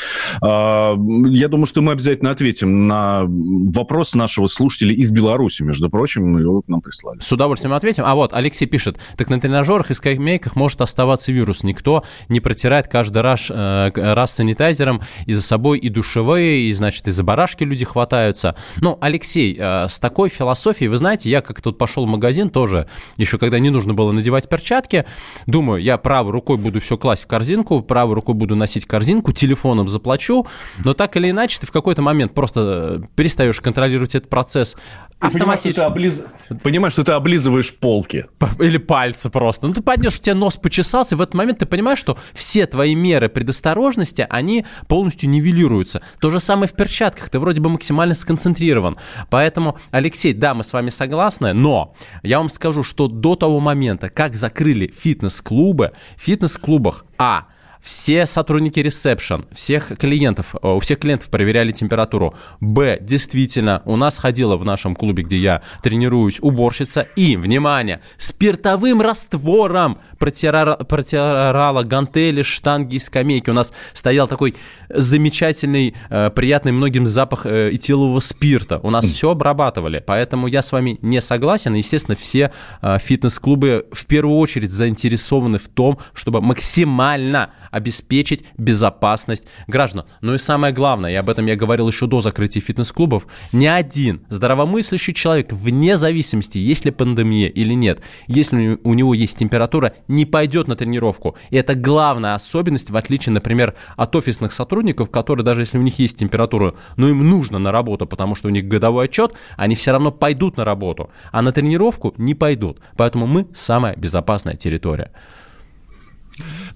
А, 0.43 0.95
я 1.27 1.49
думаю, 1.49 1.67
что 1.67 1.81
мы 1.81 1.93
обязательно 1.93 2.31
ответим 2.31 2.87
на 2.87 3.25
вопрос 3.27 4.15
нашего 4.15 4.47
слушателя 4.47 4.93
из 4.93 5.11
Беларуси, 5.11 5.63
между 5.63 5.89
прочим, 5.89 6.37
его 6.39 6.61
к 6.61 6.69
нам 6.69 6.83
прислали. 6.83 7.21
С 7.21 7.33
удовольствием 7.33 7.73
ответим. 7.73 8.05
А 8.07 8.15
вот 8.15 8.35
Алексей 8.35 8.67
пишет, 8.67 8.99
так 9.17 9.31
на 9.31 9.41
тренажерах 9.41 9.91
и 9.91 9.95
скамейках 9.95 10.55
может 10.55 10.83
оставаться 10.83 11.33
вирус. 11.33 11.63
Никто 11.63 12.05
не 12.29 12.41
протирает 12.41 12.89
каждый 12.89 13.23
раз, 13.23 13.47
э, 13.49 13.91
раз 13.95 14.35
санитайзером, 14.35 15.01
и 15.25 15.33
за 15.33 15.41
собой 15.41 15.79
и 15.79 15.89
душевые, 15.89 16.69
и, 16.69 16.73
значит, 16.73 17.09
и 17.09 17.11
за 17.11 17.23
барашки 17.23 17.65
люди 17.65 17.85
хватают 17.85 18.18
пытаются. 18.19 18.57
Ну, 18.81 18.99
Алексей, 19.01 19.57
э, 19.59 19.87
с 19.89 20.01
такой 20.01 20.29
философией, 20.29 20.89
вы 20.89 20.97
знаете, 20.97 21.31
я 21.31 21.41
как 21.41 21.61
тут 21.61 21.79
пошел 21.79 22.05
в 22.05 22.09
магазин 22.09 22.51
тоже, 22.51 22.89
еще 23.17 23.39
когда 23.39 23.59
не 23.59 23.71
нужно 23.71 23.95
было 23.95 24.11
надевать 24.13 24.49
перчатки, 24.49 25.05
думаю, 25.47 25.81
я 25.81 25.99
правой 25.99 26.33
рукой 26.33 26.57
буду 26.57 26.81
все 26.81 26.97
класть 26.97 27.25
в 27.25 27.27
корзинку, 27.29 27.81
правой 27.83 28.15
рукой 28.15 28.35
буду 28.35 28.57
носить 28.57 28.87
корзинку, 28.87 29.33
телефоном 29.33 29.89
заплачу, 29.89 30.47
но 30.85 30.95
так 30.95 31.17
или 31.17 31.31
иначе 31.31 31.61
ты 31.61 31.67
в 31.67 31.71
какой-то 31.71 32.03
момент 32.03 32.35
просто 32.35 32.61
э, 33.03 33.07
перестаешь 33.15 33.61
контролировать 33.61 34.15
этот 34.17 34.29
процесс, 34.29 34.77
автоматически. 35.19 35.39
Понимаешь, 35.39 35.61
что 35.61 35.73
ты, 35.73 35.83
облиз... 35.83 36.23
понимаешь, 36.63 36.93
что 36.93 37.05
ты 37.05 37.13
облизываешь 37.13 37.75
полки. 37.75 38.27
Или 38.59 38.79
пальцы 38.79 39.31
просто. 39.31 39.67
Ну, 39.67 39.75
ты 39.75 39.83
поднес, 39.83 40.17
у 40.19 40.23
тебя 40.23 40.35
нос 40.35 40.57
почесался, 40.57 41.15
и 41.15 41.19
в 41.19 41.21
этот 41.21 41.35
момент 41.35 41.59
ты 41.59 41.67
понимаешь, 41.67 41.99
что 41.99 42.19
все 42.35 42.67
твои 42.67 42.95
меры 42.95 43.29
предосторожности, 43.29 44.27
они 44.29 44.65
полностью 44.87 45.29
нивелируются. 45.29 46.03
То 46.21 46.31
же 46.31 46.41
самое 46.41 46.69
в 46.69 46.73
перчатках. 46.73 47.29
Ты 47.31 47.39
вроде 47.39 47.61
бы 47.61 47.71
максимально 47.71 48.15
сконцентрирован. 48.15 48.97
Поэтому, 49.31 49.79
Алексей, 49.91 50.33
да, 50.33 50.55
мы 50.55 50.65
с 50.65 50.73
вами 50.73 50.91
согласны, 50.91 51.53
но 51.53 51.95
я 52.23 52.39
вам 52.39 52.49
скажу, 52.49 52.83
что 52.83 53.09
до 53.09 53.37
того 53.37 53.61
момента, 53.61 54.09
как 54.09 54.35
закрыли 54.35 54.93
фитнес-клубы, 54.97 55.93
в 56.17 56.23
фитнес-клубах, 56.23 57.05
а, 57.19 57.47
все 57.81 58.27
сотрудники 58.27 58.81
ресепшн, 58.81 59.47
всех 59.53 59.97
клиентов, 59.99 60.55
э, 60.55 60.69
у 60.69 60.81
всех 60.81 60.99
клиентов 60.99 61.31
проверяли 61.31 61.73
температуру. 61.73 62.35
Б, 62.61 62.99
действительно, 63.01 63.83
у 63.85 63.97
нас 63.97 64.19
ходила 64.19 64.57
в 64.57 64.65
нашем 64.65 64.95
клубе, 64.95 65.23
где 65.23 65.37
я 65.37 65.63
тренируюсь, 65.83 66.39
уборщица 66.41 67.03
и, 67.17 67.37
внимание, 67.37 68.01
спиртовым 68.17 69.01
раствором 69.01 69.99
протирала, 70.19 70.77
протирала 70.77 71.83
гантели, 71.83 72.43
штанги 72.43 72.97
и 72.97 72.99
скамейки. 72.99 73.51
У 73.51 73.55
нас 73.55 73.73
стоял 73.93 74.27
такой 74.27 74.55
замечательный, 74.89 75.95
э, 76.11 76.31
приятный 76.31 76.73
многим 76.73 77.07
запах 77.07 77.47
э, 77.47 77.71
этилового 77.73 78.21
спирта. 78.21 78.81
У 78.83 78.91
нас 78.91 79.05
все 79.05 79.31
обрабатывали, 79.31 80.03
поэтому 80.05 80.47
я 80.47 80.63
с 80.63 80.73
вами 80.73 80.99
не 81.03 81.21
согласен. 81.21 81.75
Естественно, 81.75 82.17
все 82.17 82.53
фитнес-клубы 82.83 83.87
в 83.93 84.07
первую 84.07 84.39
очередь 84.39 84.71
заинтересованы 84.71 85.59
в 85.59 85.69
том, 85.69 85.99
чтобы 86.15 86.41
максимально 86.41 87.51
обеспечить 87.71 88.45
безопасность 88.57 89.47
граждан. 89.67 90.05
Ну 90.21 90.35
и 90.35 90.39
самое 90.39 90.73
главное, 90.73 91.13
и 91.13 91.15
об 91.15 91.31
этом 91.31 91.47
я 91.47 91.57
говорил 91.57 91.89
еще 91.89 92.07
до 92.07 92.21
закрытия 92.21 92.61
фитнес-клубов, 92.61 93.27
ни 93.53 93.67
один 93.67 94.23
здравомыслящий 94.29 95.15
человек, 95.15 95.53
вне 95.53 95.97
зависимости, 95.97 96.59
есть 96.59 96.85
ли 96.85 96.91
пандемия 96.91 97.49
или 97.49 97.75
нет, 97.75 98.01
если 98.27 98.79
у 98.83 98.95
него 98.95 99.15
есть 99.15 99.39
температура, 99.39 99.95
не 100.09 100.25
пойдет 100.25 100.69
на 100.69 100.77
тренировку. 100.77 101.37
И 101.51 101.57
это 101.57 101.75
главная 101.75 102.35
особенность, 102.35 102.91
в 102.91 102.97
отличие, 102.97 103.33
например, 103.33 103.75
от 103.97 104.15
офисных 104.17 104.53
сотрудников, 104.53 105.11
которые 105.11 105.45
даже 105.45 105.63
если 105.63 105.79
у 105.79 105.83
них 105.83 105.99
есть 105.99 106.19
температура, 106.19 106.75
но 106.97 107.09
им 107.09 107.29
нужно 107.29 107.59
на 107.59 107.73
работу, 107.73 108.07
потому 108.07 108.35
что 108.35 108.49
у 108.49 108.51
них 108.51 108.67
годовой 108.67 109.07
отчет, 109.07 109.35
они 109.57 109.75
все 109.75 109.93
равно 109.93 110.11
пойдут 110.11 110.57
на 110.57 110.65
работу, 110.65 111.11
а 111.33 111.43
на 111.43 111.53
тренировку 111.53 112.15
не 112.17 112.35
пойдут. 112.35 112.81
Поэтому 112.97 113.27
мы 113.27 113.47
самая 113.55 113.97
безопасная 113.97 114.57
территория. 114.57 115.13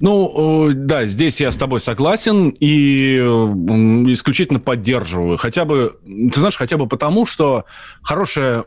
Ну, 0.01 0.71
да, 0.75 1.07
здесь 1.07 1.41
я 1.41 1.51
с 1.51 1.57
тобой 1.57 1.81
согласен 1.81 2.49
и 2.61 3.17
исключительно 4.13 4.61
поддерживаю. 4.61 5.37
Хотя 5.37 5.65
бы, 5.65 5.97
ты 6.05 6.39
знаешь, 6.39 6.57
хотя 6.57 6.77
бы 6.77 6.87
потому, 6.87 7.27
что 7.27 7.65
хорошее 8.03 8.65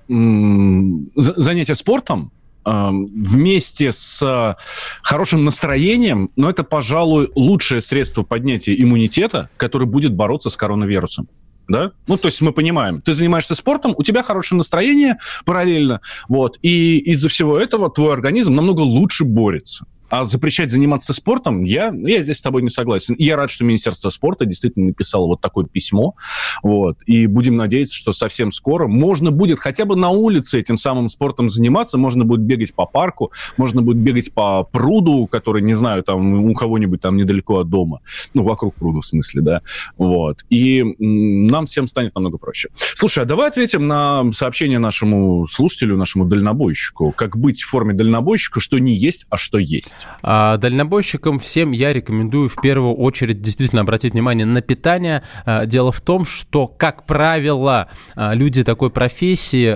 занятие 1.16 1.76
спортом 1.76 2.32
вместе 2.64 3.92
с 3.92 4.58
хорошим 5.04 5.46
настроением, 5.46 6.32
но 6.36 6.50
это, 6.50 6.64
пожалуй, 6.64 7.30
лучшее 7.36 7.82
средство 7.82 8.24
поднятия 8.24 8.76
иммунитета, 8.82 9.50
который 9.58 9.88
будет 9.88 10.14
бороться 10.14 10.50
с 10.50 10.58
коронавирусом 10.58 11.28
да? 11.68 11.92
Ну, 12.08 12.18
то 12.18 12.28
есть 12.28 12.42
мы 12.42 12.52
понимаем, 12.52 13.02
ты 13.02 13.14
занимаешься 13.14 13.56
спортом, 13.56 13.94
у 13.98 14.04
тебя 14.04 14.24
хорошее 14.24 14.58
настроение 14.58 15.18
параллельно, 15.46 16.02
вот, 16.28 16.58
и 16.62 16.98
из-за 17.00 17.30
всего 17.30 17.58
этого 17.58 17.90
твой 17.90 18.14
организм 18.14 18.56
намного 18.56 18.82
лучше 18.82 19.24
борется. 19.24 19.86
А 20.10 20.24
запрещать 20.24 20.70
заниматься 20.70 21.14
спортом, 21.14 21.64
я, 21.64 21.94
я 21.96 22.22
здесь 22.22 22.38
с 22.38 22.42
тобой 22.42 22.62
не 22.62 22.70
согласен. 22.70 23.16
Я 23.18 23.36
рад, 23.36 23.50
что 23.50 23.66
Министерство 23.66 24.10
спорта 24.10 24.46
действительно 24.46 24.88
написало 24.88 25.26
вот 25.26 25.42
такое 25.42 25.66
письмо. 25.66 26.16
Вот. 26.62 26.98
И 27.06 27.26
будем 27.26 27.56
надеяться, 27.56 27.96
что 27.96 28.14
совсем 28.14 28.52
скоро 28.52 28.88
можно 28.88 29.32
будет 29.32 29.60
хотя 29.60 29.86
бы 29.86 29.96
на 29.96 30.10
улице 30.10 30.60
этим 30.60 30.78
самым 30.78 31.10
спортом 31.10 31.50
заниматься. 31.50 31.98
Можно 31.98 32.24
будет 32.24 32.42
бегать 32.42 32.74
по 32.74 32.86
парку, 32.86 33.32
можно 33.58 33.82
будет 33.82 33.98
бегать 33.98 34.32
по 34.32 34.64
пруду, 34.64 35.26
который, 35.28 35.62
не 35.64 35.74
знаю, 35.74 36.04
там 36.04 36.46
у 36.46 36.54
кого-нибудь 36.54 37.02
там 37.02 37.18
недалеко 37.18 37.60
от 37.60 37.70
дома. 37.70 38.02
Ну, 38.34 38.44
вокруг 38.44 38.76
пруда, 38.76 39.02
в 39.02 39.06
смысле, 39.06 39.42
да. 39.42 39.62
Вот. 39.98 40.46
И 40.50 40.84
нам 41.00 41.66
всем 41.66 41.88
станет 41.88 42.14
намного 42.14 42.38
проще. 42.38 42.70
Слушай, 42.94 43.24
а 43.24 43.26
давай 43.26 43.48
ответим 43.48 43.88
на 43.88 44.32
сообщение 44.34 44.78
нашему 44.78 45.48
слушателю, 45.48 45.98
нашему 45.98 46.26
дальнобойщику. 46.26 47.12
Как 47.12 47.38
быть 47.38 47.62
в 47.62 47.68
форме 47.68 47.94
дальнобойщика, 47.94 48.60
что 48.60 48.78
не 48.78 48.94
есть, 48.94 49.26
а 49.30 49.38
что 49.38 49.58
есть 49.58 49.95
есть. 49.96 50.08
А 50.22 50.58
дальнобойщикам 50.58 51.40
всем 51.40 51.72
я 51.72 51.94
рекомендую 51.94 52.50
в 52.50 52.56
первую 52.62 52.96
очередь 52.96 53.42
действительно 53.42 53.82
обратить 53.82 54.14
внимание 54.14 54.46
на 54.46 54.62
питание. 54.62 55.24
А, 55.46 55.66
дело 55.66 55.92
в 55.92 56.02
том, 56.02 56.26
что, 56.26 56.68
как 56.68 57.06
правило, 57.06 57.88
а, 58.16 58.34
люди 58.34 58.64
такой 58.64 58.90
профессии 58.90 59.76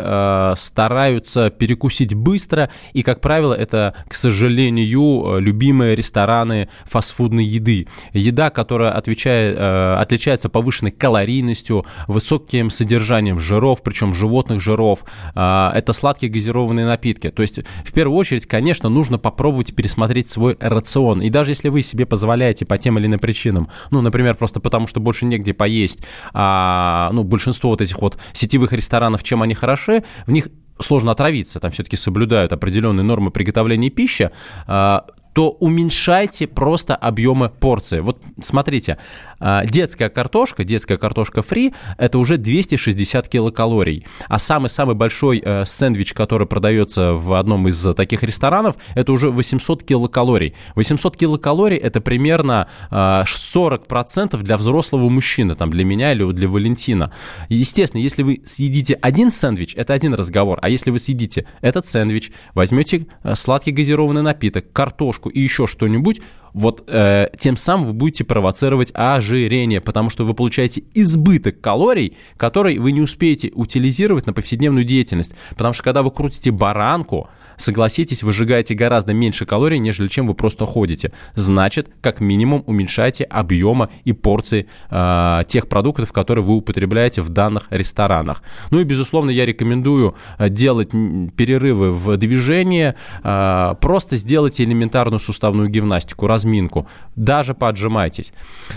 стараются 0.55 1.49
перекусить 1.49 2.13
быстро, 2.13 2.69
и, 2.93 3.03
как 3.03 3.21
правило, 3.21 3.53
это, 3.53 3.95
к 4.07 4.13
сожалению, 4.15 5.39
любимые 5.39 5.95
рестораны 5.95 6.69
фастфудной 6.85 7.43
еды. 7.43 7.87
Еда, 8.13 8.49
которая 8.49 8.91
отвечает, 8.91 9.57
отличается 9.57 10.49
повышенной 10.49 10.91
калорийностью, 10.91 11.85
высоким 12.07 12.69
содержанием 12.69 13.39
жиров, 13.39 13.83
причем 13.83 14.13
животных 14.13 14.61
жиров. 14.61 15.05
Это 15.33 15.93
сладкие 15.93 16.31
газированные 16.31 16.85
напитки. 16.85 17.29
То 17.29 17.41
есть, 17.41 17.59
в 17.85 17.93
первую 17.93 18.17
очередь, 18.17 18.45
конечно, 18.45 18.89
нужно 18.89 19.17
попробовать 19.17 19.75
пересмотреть 19.75 20.08
пересмотреть 20.09 20.29
свой 20.29 20.57
рацион. 20.59 21.21
И 21.21 21.29
даже 21.29 21.51
если 21.51 21.69
вы 21.69 21.81
себе 21.81 22.05
позволяете 22.05 22.65
по 22.65 22.77
тем 22.77 22.97
или 22.97 23.05
иным 23.05 23.19
причинам, 23.19 23.69
ну, 23.91 24.01
например, 24.01 24.35
просто 24.35 24.59
потому, 24.59 24.87
что 24.87 24.99
больше 24.99 25.25
негде 25.25 25.53
поесть, 25.53 25.99
а, 26.33 27.09
ну, 27.13 27.23
большинство 27.23 27.69
вот 27.69 27.81
этих 27.81 28.01
вот 28.01 28.17
сетевых 28.33 28.73
ресторанов, 28.73 29.23
чем 29.23 29.41
они 29.41 29.53
хороши, 29.53 30.03
в 30.25 30.31
них 30.31 30.49
сложно 30.79 31.11
отравиться, 31.11 31.59
там 31.59 31.71
все-таки 31.71 31.97
соблюдают 31.97 32.53
определенные 32.53 33.03
нормы 33.03 33.31
приготовления 33.31 33.89
пищи, 33.89 34.31
а, 34.67 35.05
то 35.39 35.51
уменьшайте 35.51 36.47
просто 36.47 36.97
объемы 36.97 37.47
порции. 37.47 38.01
Вот 38.01 38.21
смотрите, 38.41 38.97
а, 39.39 39.65
детская 39.65 40.09
картошка, 40.09 40.65
детская 40.65 40.97
картошка 40.97 41.41
фри, 41.41 41.73
это 41.97 42.19
уже 42.19 42.35
260 42.35 43.29
килокалорий. 43.29 44.05
А 44.27 44.37
самый-самый 44.37 44.95
большой 44.95 45.41
э, 45.43 45.63
сэндвич, 45.63 46.11
который 46.11 46.45
продается 46.45 47.13
в 47.13 47.33
одном 47.35 47.69
из 47.69 47.81
таких 47.95 48.23
ресторанов, 48.23 48.75
это 48.95 49.13
уже 49.13 49.29
800 49.29 49.81
килокалорий. 49.83 50.55
800 50.75 51.15
килокалорий 51.15 51.77
это 51.77 52.01
примерно 52.01 52.67
40% 52.91 54.37
для 54.43 54.57
взрослого 54.57 55.09
мужчины, 55.09 55.55
там 55.55 55.69
для 55.69 55.85
меня 55.85 56.11
или 56.11 56.29
для 56.33 56.49
Валентина. 56.49 57.13
Естественно, 57.47 58.01
если 58.01 58.23
вы 58.23 58.41
съедите 58.45 58.95
один 58.95 59.31
сэндвич, 59.31 59.75
это 59.75 59.93
один 59.93 60.13
разговор. 60.15 60.59
А 60.61 60.69
если 60.69 60.91
вы 60.91 60.99
съедите 60.99 61.47
этот 61.61 61.85
сэндвич, 61.85 62.31
возьмете 62.53 63.07
э, 63.23 63.35
сладкий 63.35 63.71
газированный 63.71 64.21
напиток, 64.21 64.73
картошку 64.73 65.28
и 65.29 65.39
еще 65.39 65.67
что-нибудь, 65.67 66.21
вот 66.53 66.83
э, 66.87 67.29
тем 67.37 67.55
самым 67.55 67.87
вы 67.87 67.93
будете 67.93 68.23
провоцировать 68.23 68.91
ожирение, 68.93 69.81
потому 69.81 70.09
что 70.09 70.23
вы 70.23 70.33
получаете 70.33 70.83
избыток 70.93 71.61
калорий, 71.61 72.17
который 72.37 72.77
вы 72.79 72.91
не 72.91 73.01
успеете 73.01 73.51
утилизировать 73.53 74.25
на 74.25 74.33
повседневную 74.33 74.83
деятельность. 74.83 75.33
Потому 75.51 75.73
что 75.73 75.83
когда 75.83 76.03
вы 76.03 76.11
крутите 76.11 76.51
баранку, 76.51 77.29
согласитесь, 77.59 78.23
вы 78.23 78.33
сжигаете 78.33 78.73
гораздо 78.73 79.13
меньше 79.13 79.45
калорий, 79.45 79.77
нежели 79.77 80.07
чем 80.07 80.27
вы 80.27 80.33
просто 80.33 80.65
ходите. 80.65 81.11
Значит, 81.35 81.89
как 82.01 82.19
минимум 82.19 82.63
уменьшайте 82.65 83.25
объема 83.25 83.89
и 84.05 84.13
порции 84.13 84.67
э, 84.89 85.41
тех 85.47 85.67
продуктов, 85.67 86.11
которые 86.11 86.43
вы 86.43 86.55
употребляете 86.55 87.21
в 87.21 87.29
данных 87.29 87.67
ресторанах. 87.69 88.41
Ну 88.71 88.79
и, 88.79 88.83
безусловно, 88.83 89.29
я 89.29 89.45
рекомендую 89.45 90.15
э, 90.37 90.49
делать 90.49 90.89
перерывы 90.89 91.91
в 91.91 92.17
движении, 92.17 92.95
э, 93.23 93.75
просто 93.79 94.15
сделайте 94.15 94.63
элементарную 94.63 95.19
суставную 95.19 95.69
гимнастику, 95.69 96.27
разминку, 96.27 96.87
даже 97.15 97.53
поотжимайтесь. 97.53 98.33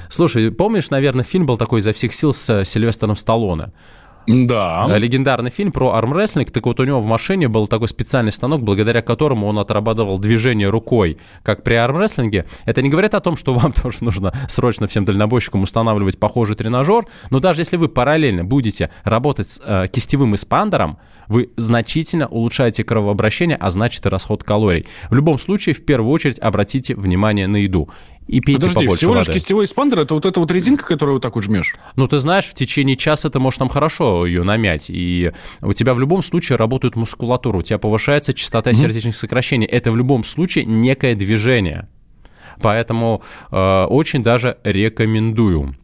Слушай, 0.08 0.50
помнишь, 0.50 0.90
наверное, 0.90 1.24
фильм 1.24 1.46
был 1.46 1.56
такой 1.56 1.80
«Изо 1.80 1.92
всех 1.92 2.12
сил» 2.12 2.32
с 2.32 2.50
э, 2.50 2.64
Сильвестром 2.64 3.16
Сталлоне? 3.16 3.72
Да. 4.26 4.86
Э, 4.88 4.98
легендарный 4.98 5.50
фильм 5.50 5.72
про 5.72 5.92
армрестлинг. 5.92 6.50
Так 6.50 6.64
вот, 6.66 6.80
у 6.80 6.84
него 6.84 7.00
в 7.00 7.06
машине 7.06 7.48
был 7.48 7.66
такой 7.66 7.88
специальный 7.88 8.32
станок, 8.32 8.62
благодаря 8.62 9.02
которому 9.02 9.46
он 9.46 9.58
отрабатывал 9.58 10.18
движение 10.18 10.68
рукой, 10.68 11.18
как 11.42 11.62
при 11.62 11.74
армрестлинге. 11.74 12.46
Это 12.64 12.82
не 12.82 12.88
говорит 12.88 13.14
о 13.14 13.20
том, 13.20 13.36
что 13.36 13.54
вам 13.54 13.72
тоже 13.82 13.98
нужно 14.00 14.32
срочно 14.48 14.86
всем 14.86 15.04
дальнобойщикам 15.04 15.62
устанавливать 15.62 16.18
похожий 16.18 16.56
тренажер, 16.56 17.06
но 17.30 17.40
даже 17.40 17.62
если 17.62 17.76
вы 17.76 17.88
параллельно 17.88 18.44
будете 18.44 18.90
работать 19.04 19.48
с 19.48 19.60
э, 19.64 19.86
кистевым 19.88 20.34
эспандером, 20.34 20.98
вы 21.28 21.50
значительно 21.56 22.26
улучшаете 22.26 22.84
кровообращение, 22.84 23.56
а 23.56 23.70
значит 23.70 24.04
и 24.04 24.08
расход 24.08 24.44
калорий. 24.44 24.86
В 25.08 25.14
любом 25.14 25.38
случае, 25.38 25.74
в 25.74 25.84
первую 25.84 26.10
очередь, 26.12 26.38
обратите 26.38 26.94
внимание 26.94 27.46
на 27.46 27.56
еду 27.56 27.88
и 28.26 28.40
пейте 28.40 28.60
Подожди, 28.60 28.74
побольше 28.74 28.96
всего 28.96 29.14
лишь 29.14 29.26
воды. 29.26 29.38
кистевой 29.38 29.64
эспандер, 29.64 30.00
это 30.00 30.14
вот 30.14 30.26
эта 30.26 30.40
вот 30.40 30.50
резинка, 30.50 30.86
которую 30.86 31.16
вот 31.16 31.22
так 31.22 31.34
вот 31.34 31.44
жмешь? 31.44 31.74
Ну, 31.96 32.06
ты 32.06 32.18
знаешь, 32.18 32.44
в 32.44 32.54
течение 32.54 32.96
часа 32.96 33.30
ты 33.30 33.38
можешь 33.38 33.58
там 33.58 33.68
хорошо 33.68 34.26
ее 34.26 34.42
намять, 34.42 34.86
и 34.88 35.32
у 35.60 35.72
тебя 35.72 35.94
в 35.94 36.00
любом 36.00 36.22
случае 36.22 36.56
работает 36.56 36.96
мускулатура, 36.96 37.58
у 37.58 37.62
тебя 37.62 37.78
повышается 37.78 38.32
частота 38.32 38.72
сердечных 38.72 39.16
сокращений. 39.16 39.66
Это 39.66 39.92
в 39.92 39.96
любом 39.96 40.24
случае 40.24 40.64
некое 40.64 41.14
движение. 41.14 41.88
Поэтому 42.60 43.22
э, 43.50 43.84
очень 43.84 44.22
даже 44.22 44.58
рекомендую. 44.62 45.76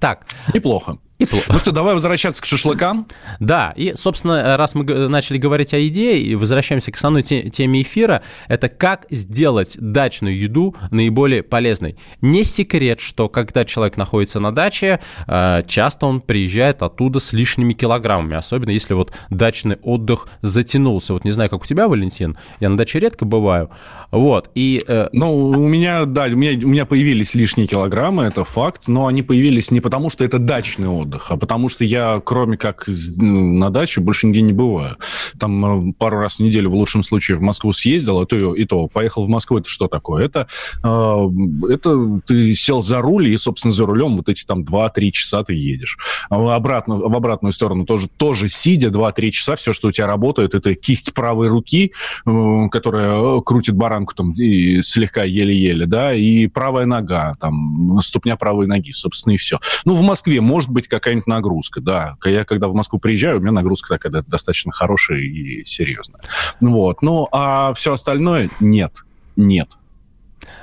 Так, 0.00 0.26
Неплохо. 0.52 0.98
И 1.18 1.26
плохо. 1.26 1.52
Ну 1.52 1.58
что, 1.58 1.72
давай 1.72 1.94
возвращаться 1.94 2.40
к 2.42 2.44
шашлыкам. 2.44 3.08
Да, 3.40 3.72
и, 3.76 3.92
собственно, 3.96 4.56
раз 4.56 4.74
мы 4.74 4.84
начали 5.08 5.38
говорить 5.38 5.74
о 5.74 5.78
еде 5.78 6.18
и 6.18 6.34
возвращаемся 6.34 6.92
к 6.92 6.96
основной 6.96 7.22
те- 7.22 7.50
теме 7.50 7.82
эфира, 7.82 8.22
это 8.46 8.68
как 8.68 9.06
сделать 9.10 9.76
дачную 9.80 10.38
еду 10.38 10.76
наиболее 10.90 11.42
полезной. 11.42 11.96
Не 12.20 12.44
секрет, 12.44 13.00
что 13.00 13.28
когда 13.28 13.64
человек 13.64 13.96
находится 13.96 14.40
на 14.40 14.52
даче, 14.52 15.00
э, 15.26 15.62
часто 15.66 16.06
он 16.06 16.20
приезжает 16.20 16.82
оттуда 16.82 17.18
с 17.18 17.32
лишними 17.32 17.72
килограммами, 17.72 18.36
особенно 18.36 18.70
если 18.70 18.94
вот 18.94 19.12
дачный 19.30 19.76
отдых 19.82 20.28
затянулся. 20.42 21.14
Вот 21.14 21.24
не 21.24 21.32
знаю, 21.32 21.50
как 21.50 21.62
у 21.62 21.66
тебя, 21.66 21.88
Валентин, 21.88 22.36
я 22.60 22.68
на 22.68 22.76
даче 22.76 22.98
редко 22.98 23.24
бываю. 23.24 23.70
Вот, 24.10 24.50
и... 24.54 24.82
э, 24.86 25.08
Ну, 25.12 25.34
у 25.48 25.68
меня, 25.68 26.04
да, 26.04 26.24
у 26.24 26.36
меня, 26.36 26.52
у 26.64 26.68
меня 26.68 26.84
появились 26.86 27.34
лишние 27.34 27.66
килограммы, 27.66 28.24
это 28.24 28.44
факт, 28.44 28.86
но 28.86 29.06
они 29.06 29.22
появились 29.22 29.70
не 29.70 29.80
потому, 29.80 30.10
что 30.10 30.24
это 30.24 30.38
дачный 30.38 30.88
отдых, 30.88 31.07
а 31.28 31.36
потому 31.36 31.68
что 31.68 31.84
я, 31.84 32.20
кроме 32.24 32.56
как 32.56 32.84
ну, 32.86 33.54
на 33.54 33.70
даче, 33.70 34.00
больше 34.00 34.26
нигде 34.26 34.42
не 34.42 34.52
бываю. 34.52 34.96
Там 35.38 35.90
э, 35.90 35.92
пару 35.98 36.18
раз 36.18 36.36
в 36.36 36.40
неделю, 36.40 36.70
в 36.70 36.74
лучшем 36.74 37.02
случае, 37.02 37.36
в 37.36 37.42
Москву 37.42 37.72
съездил, 37.72 38.20
а 38.20 38.26
то 38.26 38.54
и 38.54 38.64
то. 38.64 38.88
Поехал 38.88 39.24
в 39.24 39.28
Москву, 39.28 39.58
это 39.58 39.68
что 39.68 39.88
такое? 39.88 40.24
Это, 40.24 40.48
э, 40.82 41.28
это 41.70 42.20
ты 42.26 42.54
сел 42.54 42.82
за 42.82 43.00
руль, 43.00 43.28
и, 43.28 43.36
собственно, 43.36 43.72
за 43.72 43.86
рулем 43.86 44.16
вот 44.16 44.28
эти 44.28 44.44
там 44.44 44.62
2-3 44.62 45.10
часа 45.10 45.44
ты 45.44 45.54
едешь. 45.54 45.98
А 46.30 46.54
обратно, 46.54 46.96
в 46.96 47.16
обратную 47.16 47.52
сторону 47.52 47.84
тоже, 47.84 48.08
тоже 48.08 48.48
сидя 48.48 48.88
2-3 48.88 49.30
часа, 49.30 49.56
все, 49.56 49.72
что 49.72 49.88
у 49.88 49.90
тебя 49.90 50.06
работает, 50.06 50.54
это 50.54 50.74
кисть 50.74 51.14
правой 51.14 51.48
руки, 51.48 51.92
э, 52.26 52.68
которая 52.70 53.40
крутит 53.40 53.74
баранку 53.74 54.14
там 54.14 54.32
и 54.32 54.82
слегка 54.82 55.24
еле-еле, 55.24 55.86
да, 55.86 56.14
и 56.14 56.46
правая 56.46 56.86
нога, 56.86 57.36
там, 57.40 57.98
ступня 58.00 58.36
правой 58.36 58.66
ноги, 58.66 58.92
собственно, 58.92 59.34
и 59.34 59.36
все. 59.36 59.58
Ну, 59.84 59.94
в 59.94 60.02
Москве 60.02 60.40
может 60.40 60.70
быть 60.70 60.88
какая-нибудь 60.98 61.26
нагрузка, 61.26 61.80
да. 61.80 62.16
Я 62.24 62.44
когда 62.44 62.68
в 62.68 62.74
Москву 62.74 62.98
приезжаю, 62.98 63.38
у 63.38 63.40
меня 63.40 63.52
нагрузка 63.52 63.98
такая 63.98 64.22
достаточно 64.26 64.72
хорошая 64.72 65.18
и 65.20 65.64
серьезная. 65.64 66.20
Вот. 66.60 67.02
Ну, 67.02 67.28
а 67.32 67.72
все 67.72 67.92
остальное 67.92 68.50
нет. 68.60 69.04
Нет. 69.36 69.70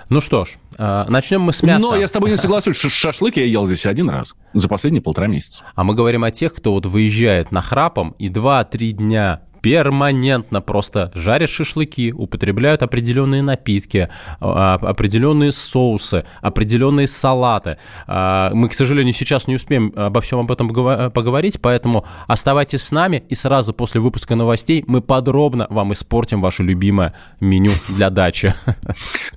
ну 0.10 0.19
что 0.21 0.45
ж, 0.45 0.50
э, 0.78 1.06
начнем 1.08 1.41
мы 1.41 1.54
с 1.54 1.63
мяса. 1.63 1.82
Но 1.82 1.95
я 1.95 2.08
с 2.08 2.12
тобой 2.12 2.30
не 2.30 2.38
соглашусь. 2.38 2.76
Ш- 2.78 2.89
Шашлык 2.89 3.38
я 3.38 3.45
ел 3.45 3.65
здесь 3.65 3.86
один 3.86 4.10
раз 4.10 4.36
за 4.54 4.67
последние 4.67 5.02
полтора 5.02 5.28
месяца. 5.28 5.63
А 5.76 5.84
мы 5.84 5.93
говорим 5.95 6.24
о 6.24 6.32
тех, 6.32 6.54
кто 6.54 6.74
вот 6.74 6.86
выезжает 6.86 7.52
на 7.52 7.62
храпом 7.62 8.15
и 8.19 8.30
2-3 8.30 8.91
дня 8.91 9.41
перманентно 9.65 10.62
просто 10.62 11.12
жарят 11.15 11.49
шашлыки, 11.49 12.13
употребляют 12.13 12.84
определенные 12.84 13.41
напитки, 13.41 14.10
а, 14.39 14.75
определенные 14.75 15.51
соусы, 15.51 16.23
определенные 16.39 17.08
салаты. 17.08 17.80
А, 18.06 18.51
Мы, 18.54 18.69
к 18.69 18.75
сожалению, 18.75 19.15
сейчас 19.15 19.47
не 19.47 19.56
успеем 19.56 19.91
обо 19.95 20.21
всем 20.21 20.38
об 20.38 20.51
этом 20.51 20.69
поговорить, 20.69 21.60
поэтому 21.60 22.06
оставайтесь 22.28 22.84
с 22.84 22.91
нами, 22.91 23.23
и 23.28 23.34
сразу 23.34 23.73
после 23.73 24.01
выпуска 24.01 24.36
новостей 24.36 24.84
мы 24.86 25.01
подробно 25.01 25.65
вам 25.71 25.93
испортим 25.93 26.41
ваше 26.41 26.62
любимое 26.62 27.15
меню 27.39 27.71
для 27.89 28.12
дачи. 28.12 28.54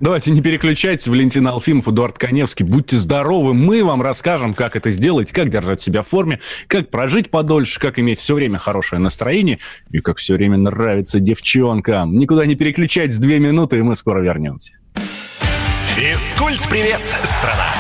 Давайте 0.01 0.31
не 0.33 0.43
переключайтесь. 0.43 1.09
Валентин 1.09 1.49
Алфимов, 1.49 1.89
Эдуард 1.89 2.19
Коневский. 2.19 2.67
Будьте 2.67 2.99
здоровы. 2.99 3.55
Мы 3.55 3.83
вам 3.83 4.03
расскажем, 4.03 4.53
как 4.53 4.77
это 4.77 4.91
сделать, 4.91 5.33
как 5.33 5.49
держать 5.49 5.81
себя 5.81 6.03
в 6.03 6.07
форме, 6.07 6.41
как 6.67 6.91
прожить 6.91 7.31
подольше, 7.31 7.81
как 7.81 7.99
иметь 7.99 8.19
все 8.19 8.35
время 8.35 8.59
хорошее 8.59 9.01
настроение 9.01 9.59
и 9.91 10.01
как 10.01 10.18
все 10.19 10.35
время 10.35 10.59
нравится 10.59 11.21
девчонкам. 11.21 12.17
Никуда 12.17 12.47
не 12.47 12.55
переключайтесь. 12.55 13.19
Две 13.19 13.39
минуты, 13.39 13.79
и 13.79 13.83
мы 13.83 13.97
скоро 13.97 14.21
вернемся. 14.21 14.79
Физкульт-привет, 15.97 17.01
страна! 17.25 17.75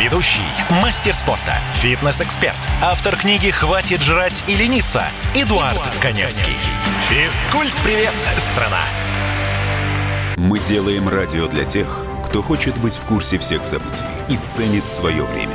Ведущий, 0.00 0.40
мастер 0.82 1.14
спорта, 1.14 1.54
фитнес-эксперт, 1.74 2.56
автор 2.82 3.16
книги 3.16 3.50
«Хватит 3.50 4.02
жрать 4.02 4.44
и 4.48 4.54
лениться» 4.54 5.02
Эдуард, 5.34 5.78
Коневский. 6.02 6.52
Физкульт-привет, 7.08 8.12
страна! 8.38 8.82
Мы 10.36 10.58
делаем 10.58 11.08
радио 11.08 11.46
для 11.48 11.64
тех, 11.64 11.86
кто 12.26 12.42
хочет 12.42 12.76
быть 12.78 12.94
в 12.94 13.04
курсе 13.04 13.38
всех 13.38 13.64
событий 13.64 14.04
и 14.28 14.36
ценит 14.36 14.86
свое 14.88 15.22
время. 15.24 15.54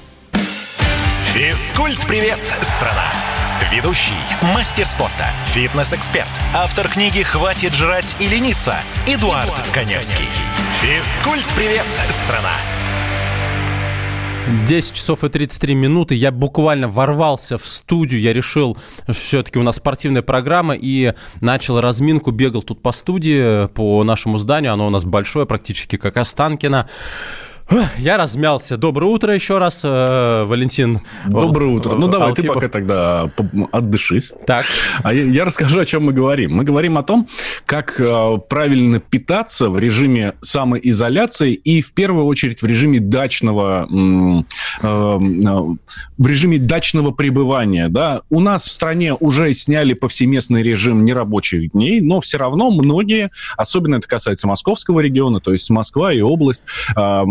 Физкульт-привет, 1.33 2.39
страна! 2.59 3.05
Ведущий, 3.71 4.11
мастер 4.53 4.85
спорта, 4.85 5.27
фитнес-эксперт, 5.45 6.27
автор 6.53 6.89
книги 6.89 7.21
«Хватит 7.21 7.73
жрать 7.73 8.17
и 8.19 8.27
лениться» 8.27 8.75
Эдуард, 9.07 9.49
Коневский. 9.73 10.25
Физкульт-привет, 10.81 11.85
страна! 12.09 12.51
10 14.67 14.93
часов 14.93 15.23
и 15.23 15.29
33 15.29 15.73
минуты. 15.73 16.15
Я 16.15 16.31
буквально 16.31 16.89
ворвался 16.89 17.57
в 17.57 17.65
студию. 17.65 18.19
Я 18.19 18.33
решил, 18.33 18.77
все-таки 19.07 19.57
у 19.57 19.63
нас 19.63 19.77
спортивная 19.77 20.23
программа, 20.23 20.75
и 20.75 21.13
начал 21.39 21.79
разминку, 21.79 22.31
бегал 22.31 22.61
тут 22.61 22.81
по 22.81 22.91
студии, 22.91 23.67
по 23.67 24.03
нашему 24.03 24.37
зданию. 24.37 24.73
Оно 24.73 24.87
у 24.87 24.89
нас 24.89 25.05
большое, 25.05 25.45
практически 25.45 25.95
как 25.95 26.17
Останкино. 26.17 26.89
Я 27.97 28.17
размялся. 28.17 28.75
Доброе 28.75 29.05
утро 29.05 29.33
еще 29.33 29.57
раз, 29.57 29.81
э, 29.83 30.43
Валентин. 30.45 30.99
Доброе 31.25 31.71
утро. 31.71 31.95
Ну, 31.95 32.07
давай, 32.07 32.29
Алфипов. 32.29 32.49
ты 32.49 32.53
пока 32.53 32.67
тогда 32.67 33.31
отдышись. 33.71 34.33
Так. 34.45 34.65
А 35.03 35.13
я, 35.13 35.23
я 35.23 35.45
расскажу, 35.45 35.79
о 35.79 35.85
чем 35.85 36.05
мы 36.05 36.13
говорим. 36.13 36.53
Мы 36.53 36.65
говорим 36.65 36.97
о 36.97 37.03
том, 37.03 37.27
как 37.65 37.99
э, 37.99 38.37
правильно 38.49 38.99
питаться 38.99 39.69
в 39.69 39.79
режиме 39.79 40.33
самоизоляции 40.41 41.53
и, 41.53 41.81
в 41.81 41.93
первую 41.93 42.25
очередь, 42.25 42.61
в 42.61 42.65
режиме 42.65 42.99
дачного, 42.99 43.87
э, 43.89 44.43
э, 44.81 45.17
в 46.17 46.27
режиме 46.27 46.57
дачного 46.57 47.11
пребывания. 47.11 47.87
Да? 47.87 48.21
У 48.29 48.41
нас 48.41 48.65
в 48.65 48.71
стране 48.71 49.13
уже 49.13 49.53
сняли 49.53 49.93
повсеместный 49.93 50.61
режим 50.61 51.05
нерабочих 51.05 51.71
дней, 51.71 52.01
но 52.01 52.19
все 52.19 52.37
равно 52.37 52.69
многие, 52.69 53.31
особенно 53.55 53.95
это 53.95 54.09
касается 54.09 54.47
московского 54.47 54.99
региона, 54.99 55.39
то 55.39 55.53
есть 55.53 55.69
Москва 55.69 56.11
и 56.11 56.19
область, 56.19 56.65
э, 56.97 57.23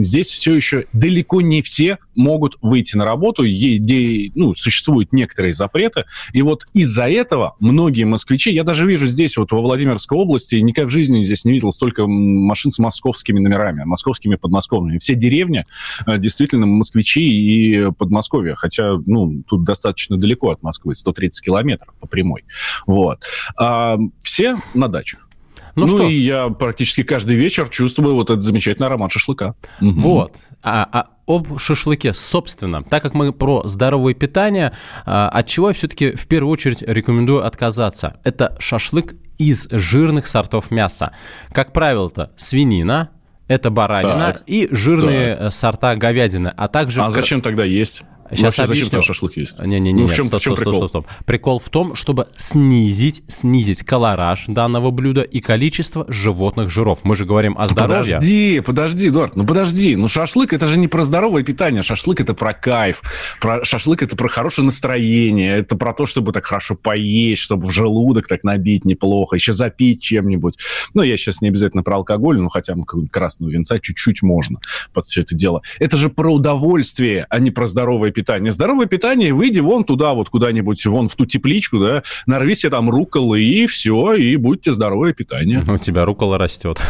здесь 0.00 0.28
все 0.28 0.54
еще 0.54 0.86
далеко 0.92 1.40
не 1.40 1.62
все 1.62 1.98
могут 2.14 2.56
выйти 2.60 2.96
на 2.96 3.04
работу, 3.04 3.42
ей, 3.42 4.32
ну, 4.34 4.52
существуют 4.54 5.12
некоторые 5.12 5.52
запреты, 5.52 6.04
и 6.32 6.42
вот 6.42 6.66
из-за 6.72 7.08
этого 7.08 7.56
многие 7.60 8.04
москвичи, 8.04 8.52
я 8.52 8.64
даже 8.64 8.86
вижу 8.86 9.06
здесь 9.06 9.36
вот 9.36 9.52
во 9.52 9.60
Владимирской 9.60 10.18
области, 10.18 10.56
никогда 10.56 10.88
в 10.88 10.90
жизни 10.90 11.22
здесь 11.22 11.44
не 11.44 11.52
видел 11.52 11.72
столько 11.72 12.06
машин 12.06 12.70
с 12.70 12.78
московскими 12.78 13.38
номерами, 13.38 13.84
московскими 13.84 14.36
подмосковными. 14.36 14.98
Все 14.98 15.14
деревни 15.14 15.64
э, 16.06 16.18
действительно 16.18 16.66
москвичи 16.66 17.22
и 17.22 17.90
Подмосковье, 17.92 18.54
хотя, 18.54 18.96
ну, 19.06 19.42
тут 19.46 19.64
достаточно 19.64 20.16
далеко 20.16 20.50
от 20.50 20.62
Москвы, 20.62 20.94
130 20.94 21.44
километров 21.44 21.94
по 22.00 22.06
прямой. 22.06 22.44
Вот. 22.86 23.22
А, 23.56 23.98
все 24.18 24.58
на 24.74 24.88
дачах. 24.88 25.28
Ну, 25.74 25.86
ну 25.86 25.88
что? 25.88 26.02
и 26.08 26.14
я 26.14 26.48
практически 26.48 27.02
каждый 27.02 27.36
вечер 27.36 27.68
чувствую 27.68 28.14
вот 28.14 28.30
этот 28.30 28.42
замечательный 28.42 28.86
аромат 28.86 29.12
шашлыка. 29.12 29.54
Вот. 29.80 30.34
А, 30.62 30.88
а 30.92 31.06
об 31.26 31.58
шашлыке, 31.58 32.14
собственно, 32.14 32.82
так 32.82 33.02
как 33.02 33.14
мы 33.14 33.32
про 33.32 33.62
здоровое 33.66 34.14
питание, 34.14 34.72
а, 35.06 35.28
от 35.28 35.46
чего 35.46 35.68
я 35.68 35.74
все-таки 35.74 36.12
в 36.12 36.26
первую 36.26 36.52
очередь 36.52 36.82
рекомендую 36.82 37.44
отказаться? 37.46 38.20
Это 38.24 38.56
шашлык 38.58 39.14
из 39.38 39.68
жирных 39.70 40.26
сортов 40.26 40.70
мяса. 40.70 41.12
Как 41.52 41.72
правило-то, 41.72 42.32
свинина, 42.36 43.10
это 43.48 43.70
баранина 43.70 44.32
так, 44.34 44.42
и 44.46 44.68
жирные 44.70 45.36
так. 45.36 45.52
сорта 45.52 45.96
говядины, 45.96 46.52
а 46.56 46.68
также... 46.68 47.02
А 47.02 47.10
зачем 47.10 47.40
тогда 47.40 47.64
есть? 47.64 48.02
Сейчас 48.32 48.58
Вообще, 48.58 48.72
объясню. 48.72 48.84
зачем 48.84 49.02
шашлык 49.02 49.36
есть? 49.36 49.58
Не-не-не, 49.58 50.02
ну, 50.02 50.08
в 50.08 50.14
чем, 50.14 50.26
стоп, 50.26 50.40
в 50.40 50.42
чем 50.42 50.56
стоп, 50.56 50.64
прикол? 50.64 50.88
Стоп, 50.88 50.90
стоп, 50.90 51.04
стоп. 51.04 51.24
Прикол 51.26 51.58
в 51.58 51.68
том, 51.68 51.94
чтобы 51.94 52.28
снизить, 52.36 53.22
снизить 53.28 53.84
колораж 53.84 54.44
данного 54.46 54.90
блюда 54.90 55.22
и 55.22 55.40
количество 55.40 56.06
животных 56.08 56.70
жиров. 56.70 57.00
Мы 57.04 57.14
же 57.14 57.26
говорим 57.26 57.56
о 57.58 57.68
здоровье. 57.68 58.14
Подожди, 58.14 58.60
подожди, 58.60 59.08
Эдуард, 59.08 59.36
ну 59.36 59.44
подожди. 59.44 59.96
Ну 59.96 60.08
шашлык 60.08 60.52
это 60.52 60.66
же 60.66 60.78
не 60.78 60.88
про 60.88 61.04
здоровое 61.04 61.42
питание. 61.42 61.82
Шашлык 61.82 62.20
это 62.20 62.32
про 62.34 62.54
кайф. 62.54 63.02
Про, 63.40 63.64
шашлык 63.64 64.02
это 64.02 64.16
про 64.16 64.28
хорошее 64.28 64.64
настроение. 64.64 65.58
Это 65.58 65.76
про 65.76 65.92
то, 65.92 66.06
чтобы 66.06 66.32
так 66.32 66.46
хорошо 66.46 66.74
поесть, 66.74 67.42
чтобы 67.42 67.66
в 67.66 67.70
желудок 67.70 68.28
так 68.28 68.44
набить 68.44 68.84
неплохо. 68.84 69.36
Еще 69.36 69.52
запить 69.52 70.02
чем-нибудь. 70.02 70.56
Ну, 70.94 71.02
я 71.02 71.16
сейчас 71.16 71.42
не 71.42 71.48
обязательно 71.48 71.82
про 71.82 71.96
алкоголь, 71.96 72.40
ну 72.40 72.48
хотя 72.48 72.74
бы 72.74 72.84
красного 73.08 73.50
винца 73.50 73.78
чуть-чуть 73.78 74.22
можно 74.22 74.58
под 74.94 75.04
все 75.04 75.20
это 75.20 75.34
дело. 75.34 75.62
Это 75.78 75.96
же 75.96 76.08
про 76.08 76.32
удовольствие, 76.32 77.26
а 77.28 77.38
не 77.38 77.50
про 77.50 77.66
здоровое 77.66 78.10
питание 78.10 78.21
питание. 78.22 78.52
Здоровое 78.52 78.86
питание, 78.86 79.34
выйди 79.34 79.58
вон 79.58 79.82
туда, 79.82 80.12
вот 80.14 80.28
куда-нибудь, 80.28 80.86
вон 80.86 81.08
в 81.08 81.16
ту 81.16 81.26
тепличку, 81.26 81.80
да, 81.80 82.02
нарви 82.26 82.54
себе 82.54 82.70
там 82.70 82.88
руколы, 82.88 83.42
и 83.42 83.66
все, 83.66 84.14
и 84.14 84.36
будьте 84.36 84.70
здоровое 84.70 85.12
питание. 85.12 85.64
У 85.66 85.78
тебя 85.78 86.04
рукола 86.04 86.38
растет. 86.38 86.80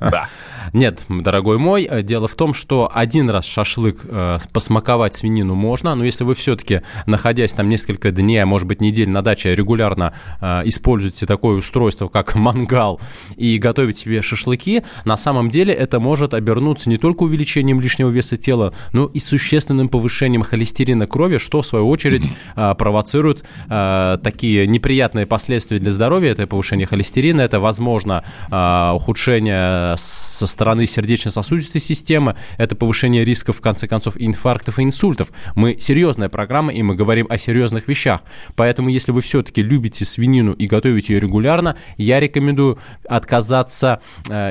Да. 0.00 0.26
Нет, 0.72 1.02
дорогой 1.08 1.58
мой, 1.58 1.84
э, 1.84 2.02
дело 2.02 2.28
в 2.28 2.34
том, 2.34 2.54
что 2.54 2.90
один 2.92 3.28
раз 3.28 3.44
шашлык 3.44 4.00
э, 4.04 4.38
посмаковать 4.52 5.14
свинину 5.14 5.54
можно, 5.54 5.94
но 5.94 6.04
если 6.04 6.24
вы 6.24 6.34
все-таки, 6.34 6.82
находясь 7.06 7.52
там 7.52 7.68
несколько 7.68 8.10
дней, 8.10 8.42
а 8.42 8.46
может 8.46 8.66
быть 8.66 8.80
недель 8.80 9.10
на 9.10 9.20
даче, 9.22 9.54
регулярно 9.54 10.14
э, 10.40 10.62
используете 10.64 11.26
такое 11.26 11.56
устройство, 11.56 12.08
как 12.08 12.34
мангал, 12.36 13.00
и 13.36 13.58
готовите 13.58 14.00
себе 14.00 14.22
шашлыки, 14.22 14.82
на 15.04 15.16
самом 15.16 15.50
деле 15.50 15.74
это 15.74 16.00
может 16.00 16.32
обернуться 16.32 16.88
не 16.88 16.96
только 16.96 17.24
увеличением 17.24 17.80
лишнего 17.80 18.08
веса 18.08 18.36
тела, 18.36 18.72
но 18.92 19.06
и 19.06 19.18
существенным 19.18 19.88
повышением 19.88 20.42
холестерина 20.42 20.69
крови, 21.06 21.38
что 21.38 21.62
в 21.62 21.66
свою 21.66 21.88
очередь 21.88 22.28
э, 22.56 22.74
провоцирует 22.76 23.44
э, 23.68 24.18
такие 24.22 24.66
неприятные 24.66 25.26
последствия 25.26 25.78
для 25.78 25.90
здоровья. 25.90 26.30
Это 26.30 26.46
повышение 26.46 26.86
холестерина, 26.86 27.42
это, 27.42 27.60
возможно, 27.60 28.24
э, 28.50 28.92
ухудшение 28.94 29.96
со 29.98 30.46
стороны 30.46 30.86
сердечно-сосудистой 30.86 31.80
системы, 31.80 32.36
это 32.58 32.74
повышение 32.74 33.24
рисков, 33.24 33.58
в 33.58 33.60
конце 33.60 33.86
концов, 33.86 34.14
инфарктов 34.16 34.78
и 34.78 34.82
инсультов. 34.82 35.30
Мы 35.54 35.76
серьезная 35.78 36.28
программа, 36.28 36.72
и 36.72 36.82
мы 36.82 36.94
говорим 36.94 37.26
о 37.28 37.38
серьезных 37.38 37.88
вещах. 37.88 38.22
Поэтому, 38.56 38.88
если 38.88 39.12
вы 39.12 39.20
все-таки 39.20 39.62
любите 39.62 40.04
свинину 40.04 40.52
и 40.52 40.66
готовите 40.66 41.14
ее 41.14 41.20
регулярно, 41.20 41.76
я 41.96 42.20
рекомендую 42.20 42.78
отказаться 43.08 44.00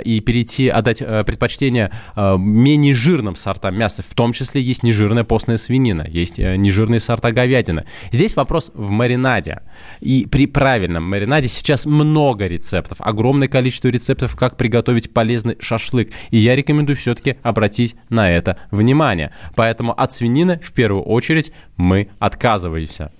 и 0.06 0.20
перейти, 0.20 0.68
отдать 0.70 1.02
э, 1.02 1.24
предпочтение 1.24 1.92
менее 2.16 2.94
жирным 2.96 3.36
сортам 3.36 3.78
мяса. 3.78 4.04
В 4.04 4.14
том 4.14 4.34
числе 4.34 4.62
есть 4.62 4.84
нежирная 4.84 5.24
постная 5.24 5.58
свинина, 5.58 5.99
есть 6.08 6.40
э, 6.40 6.56
нежирные 6.56 7.00
сорта 7.00 7.32
говядины. 7.32 7.86
Здесь 8.12 8.36
вопрос 8.36 8.72
в 8.74 8.90
маринаде. 8.90 9.62
И 10.00 10.26
при 10.26 10.48
правильном 10.48 11.04
маринаде 11.04 11.48
сейчас 11.48 11.86
много 11.86 12.48
рецептов, 12.48 13.00
огромное 13.02 13.48
количество 13.48 13.88
рецептов, 13.90 14.36
как 14.36 14.58
приготовить 14.58 15.14
полезный 15.14 15.58
шашлык. 15.60 16.12
И 16.32 16.38
я 16.38 16.56
рекомендую 16.56 16.96
все-таки 16.96 17.38
обратить 17.44 17.96
на 18.10 18.32
это 18.32 18.58
внимание. 18.72 19.32
Поэтому 19.56 19.94
от 19.94 20.14
свинины 20.14 20.60
в 20.64 20.74
первую 20.74 21.04
очередь 21.04 21.52
мы 21.78 22.10
отказываемся. 22.20 23.12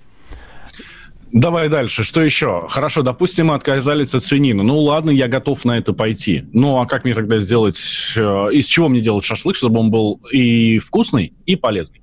Давай 1.32 1.68
дальше. 1.68 2.02
Что 2.02 2.22
еще? 2.22 2.66
Хорошо, 2.68 3.02
допустим, 3.02 3.46
мы 3.46 3.54
отказались 3.54 4.14
от 4.14 4.24
свинины. 4.24 4.64
Ну 4.64 4.78
ладно, 4.80 5.10
я 5.10 5.28
готов 5.28 5.64
на 5.64 5.78
это 5.78 5.92
пойти. 5.92 6.44
Ну 6.52 6.80
а 6.80 6.86
как 6.86 7.04
мне 7.04 7.14
тогда 7.14 7.38
сделать? 7.38 7.78
Э, 8.16 8.48
из 8.52 8.66
чего 8.66 8.88
мне 8.88 9.00
делать 9.00 9.24
шашлык, 9.24 9.54
чтобы 9.54 9.78
он 9.78 9.90
был 9.90 10.20
и 10.32 10.78
вкусный, 10.78 11.32
и 11.46 11.54
полезный? 11.54 11.99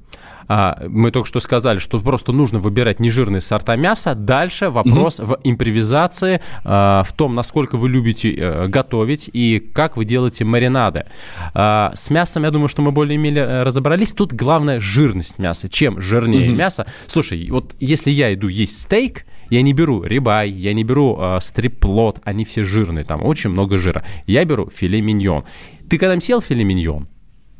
А, 0.47 0.83
мы 0.87 1.11
только 1.11 1.27
что 1.27 1.39
сказали, 1.39 1.79
что 1.79 1.99
просто 1.99 2.31
нужно 2.31 2.59
выбирать 2.59 2.99
нежирные 2.99 3.41
сорта 3.41 3.75
мяса. 3.75 4.15
Дальше 4.15 4.69
вопрос 4.69 5.19
mm-hmm. 5.19 5.25
в 5.25 5.39
импровизации, 5.43 6.41
а, 6.63 7.03
в 7.03 7.13
том, 7.13 7.35
насколько 7.35 7.77
вы 7.77 7.89
любите 7.89 8.33
э, 8.33 8.67
готовить 8.67 9.29
и 9.31 9.59
как 9.59 9.97
вы 9.97 10.05
делаете 10.05 10.45
маринады. 10.45 11.05
А, 11.53 11.91
с 11.95 12.09
мясом, 12.09 12.43
я 12.43 12.51
думаю, 12.51 12.67
что 12.67 12.81
мы 12.81 12.91
более-менее 12.91 13.43
э, 13.43 13.63
разобрались. 13.63 14.13
Тут 14.13 14.33
главное 14.33 14.79
жирность 14.79 15.39
мяса. 15.39 15.69
Чем 15.69 15.99
жирнее 15.99 16.47
mm-hmm. 16.47 16.55
мясо... 16.55 16.87
Слушай, 17.07 17.47
вот 17.49 17.75
если 17.79 18.11
я 18.11 18.33
иду 18.33 18.47
есть 18.47 18.81
стейк, 18.81 19.25
я 19.49 19.61
не 19.61 19.73
беру 19.73 20.03
рибай, 20.03 20.49
я 20.49 20.73
не 20.73 20.83
беру 20.83 21.17
э, 21.19 21.39
стрип-плот, 21.41 22.19
они 22.23 22.45
все 22.45 22.63
жирные, 22.63 23.05
там 23.05 23.23
очень 23.23 23.49
много 23.49 23.77
жира. 23.77 24.03
Я 24.25 24.45
беру 24.45 24.69
филе 24.69 25.01
миньон. 25.01 25.43
Ты 25.89 25.97
когда-нибудь 25.97 26.25
съел 26.25 26.41
филе 26.41 26.63
миньон? 26.63 27.07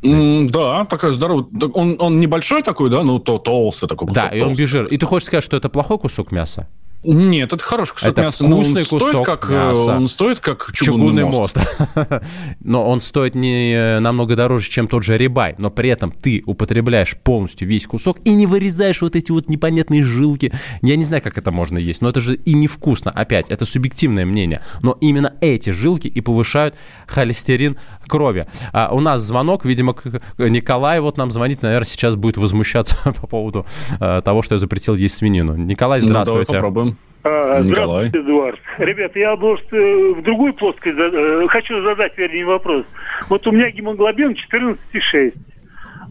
Mm, 0.02 0.50
да, 0.50 0.86
такая 0.86 1.12
здоровая. 1.12 1.46
Он, 1.74 1.96
он 2.00 2.20
небольшой 2.20 2.62
такой, 2.64 2.90
да, 2.90 3.04
ну 3.04 3.20
то 3.20 3.40
толстый 3.40 3.88
такой 3.88 4.08
кусок. 4.08 4.24
Да, 4.24 4.36
и 4.36 4.42
он 4.42 4.54
без 4.54 4.70
жира. 4.70 4.88
И 4.88 4.98
ты 4.98 5.06
хочешь 5.06 5.28
сказать, 5.28 5.44
что 5.44 5.58
это 5.58 5.70
плохой 5.70 5.98
кусок 5.98 6.32
мяса? 6.32 6.68
Нет, 7.04 7.54
это 7.54 7.64
хороший 7.64 7.94
кусок 7.94 8.10
это 8.10 8.22
мяса. 8.24 8.44
Вкусный 8.44 8.50
но 8.50 8.58
он 8.58 8.86
кусок 8.86 9.02
стоит 9.02 9.26
как, 9.26 9.50
э, 9.50 9.54
мяса. 9.54 9.96
Он 9.96 10.08
стоит 10.08 10.40
как 10.40 10.72
чугунный, 10.74 11.22
чугунный 11.22 11.26
мост. 11.26 11.58
мост. 11.58 12.24
но 12.60 12.90
он 12.90 13.02
стоит 13.02 13.36
не 13.36 13.74
э, 13.74 14.00
намного 14.00 14.36
дороже, 14.36 14.70
чем 14.70 14.88
тот 14.88 15.04
же 15.04 15.18
рибай. 15.18 15.56
Но 15.60 15.70
при 15.70 15.90
этом 15.90 16.12
ты 16.12 16.42
употребляешь 16.46 17.16
полностью 17.18 17.68
весь 17.68 17.86
кусок 17.86 18.18
и 18.24 18.34
не 18.34 18.48
вырезаешь 18.48 19.02
вот 19.02 19.16
эти 19.16 19.32
вот 19.32 19.48
непонятные 19.48 20.04
жилки. 20.04 20.52
Я 20.82 20.96
не 20.96 21.06
знаю, 21.06 21.22
как 21.22 21.38
это 21.38 21.52
можно 21.52 21.78
есть, 21.78 22.02
но 22.02 22.10
это 22.10 22.20
же 22.20 22.36
и 22.36 22.54
невкусно. 22.54 23.12
Опять, 23.12 23.50
это 23.50 23.66
субъективное 23.66 24.26
мнение. 24.26 24.64
Но 24.82 24.98
именно 25.00 25.36
эти 25.40 25.70
жилки 25.70 26.08
и 26.08 26.22
повышают 26.22 26.76
холестерин 27.06 27.78
крови. 28.08 28.48
А 28.74 28.90
у 28.92 29.00
нас 29.00 29.22
звонок, 29.22 29.66
видимо, 29.66 29.96
Николай 30.38 31.00
вот 31.00 31.18
нам 31.18 31.30
звонит, 31.30 31.62
наверное, 31.62 31.88
сейчас 31.88 32.16
будет 32.16 32.38
возмущаться 32.38 32.98
по 33.22 33.28
поводу 33.28 33.66
э, 34.00 34.22
того, 34.24 34.42
что 34.42 34.56
я 34.56 34.60
запретил 34.60 34.96
есть 34.96 35.18
свинину. 35.18 35.56
Николай, 35.56 36.02
здравствуйте. 36.02 36.40
Ну, 36.40 36.46
давай 36.46 36.62
попробуем. 36.62 36.87
А, 37.24 37.62
Николай. 37.62 38.08
Здравствуйте, 38.08 38.20
Эдуард. 38.20 38.60
Ребят, 38.78 39.16
я 39.16 39.36
может 39.36 39.74
э, 39.74 40.14
в 40.14 40.22
другой 40.22 40.54
плоскость 40.54 40.98
э, 40.98 41.48
хочу 41.50 41.82
задать, 41.82 42.18
вернее, 42.18 42.46
вопрос. 42.46 42.86
Вот 43.30 43.46
у 43.48 43.52
меня 43.52 43.70
гемоглобин 43.70 44.36
14,6. 44.52 45.34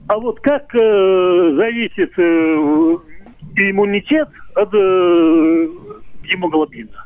А 0.08 0.18
вот 0.18 0.40
как 0.40 0.74
э, 0.74 1.52
зависит 1.56 2.12
э, 2.18 2.96
иммунитет 3.56 4.28
от 4.54 4.74
э, 4.74 5.68
гемоглобина? 6.24 7.05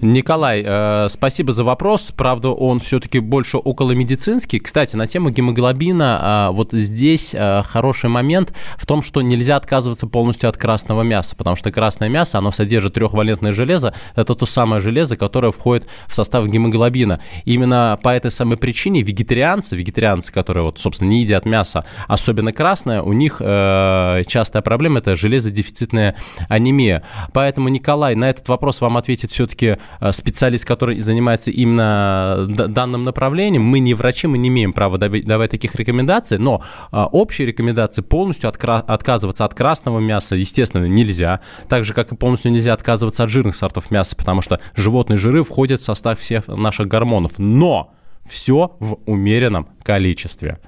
Николай, 0.00 0.62
э, 0.64 1.08
спасибо 1.10 1.52
за 1.52 1.64
вопрос. 1.64 2.12
Правда, 2.16 2.50
он 2.50 2.80
все-таки 2.80 3.20
больше 3.20 3.58
около 3.58 3.92
медицинский. 3.92 4.58
Кстати, 4.58 4.96
на 4.96 5.06
тему 5.06 5.30
гемоглобина, 5.30 6.48
э, 6.50 6.54
вот 6.54 6.72
здесь 6.72 7.34
э, 7.34 7.62
хороший 7.62 8.10
момент 8.10 8.52
в 8.76 8.86
том, 8.86 9.02
что 9.02 9.22
нельзя 9.22 9.56
отказываться 9.56 10.06
полностью 10.06 10.48
от 10.48 10.56
красного 10.56 11.02
мяса, 11.02 11.36
потому 11.36 11.56
что 11.56 11.70
красное 11.70 12.08
мясо, 12.08 12.38
оно 12.38 12.50
содержит 12.50 12.94
трехвалентное 12.94 13.52
железо. 13.52 13.94
Это 14.14 14.34
то 14.34 14.46
самое 14.46 14.80
железо, 14.80 15.16
которое 15.16 15.52
входит 15.52 15.86
в 16.06 16.14
состав 16.14 16.46
гемоглобина. 16.48 17.20
Именно 17.44 17.98
по 18.02 18.10
этой 18.10 18.30
самой 18.30 18.56
причине 18.56 19.02
вегетарианцы, 19.02 19.76
вегетарианцы, 19.76 20.32
которые, 20.32 20.64
вот, 20.64 20.78
собственно, 20.78 21.08
не 21.08 21.22
едят 21.22 21.46
мясо, 21.46 21.84
особенно 22.08 22.52
красное, 22.52 23.02
у 23.02 23.12
них 23.12 23.36
э, 23.40 24.22
частая 24.26 24.62
проблема– 24.62 24.98
это 25.00 25.16
железодефицитная 25.16 26.16
анемия. 26.48 27.02
Поэтому, 27.32 27.68
Николай, 27.68 28.14
на 28.14 28.28
этот 28.30 28.48
вопрос 28.48 28.80
вам 28.80 28.96
ответит 28.96 29.30
все-таки 29.30 29.61
Э, 29.62 30.12
специалист, 30.12 30.64
который 30.64 31.00
занимается 31.00 31.50
именно 31.50 32.46
данным 32.48 33.04
направлением. 33.04 33.62
Мы 33.62 33.78
не 33.80 33.94
врачи, 33.94 34.26
мы 34.26 34.38
не 34.38 34.48
имеем 34.48 34.72
права 34.72 34.98
давать 34.98 35.50
таких 35.50 35.74
рекомендаций, 35.74 36.38
но 36.38 36.62
э, 36.92 36.96
общие 36.96 37.46
рекомендации 37.46 38.02
полностью 38.02 38.48
отказываться 38.48 39.44
от 39.44 39.54
красного 39.54 40.00
мяса, 40.00 40.36
естественно, 40.36 40.86
нельзя. 40.86 41.40
Так 41.68 41.84
же, 41.84 41.94
как 41.94 42.12
и 42.12 42.16
полностью 42.16 42.52
нельзя 42.52 42.72
отказываться 42.72 43.24
от 43.24 43.30
жирных 43.30 43.56
сортов 43.56 43.90
мяса, 43.90 44.16
потому 44.16 44.42
что 44.42 44.60
животные 44.74 45.18
жиры 45.18 45.42
входят 45.44 45.80
в 45.80 45.84
состав 45.84 46.18
всех 46.18 46.48
наших 46.48 46.88
гормонов. 46.88 47.38
Но 47.38 47.94
все 48.26 48.76
в 48.78 48.98
умеренном 49.06 49.68
количестве. 49.82 50.58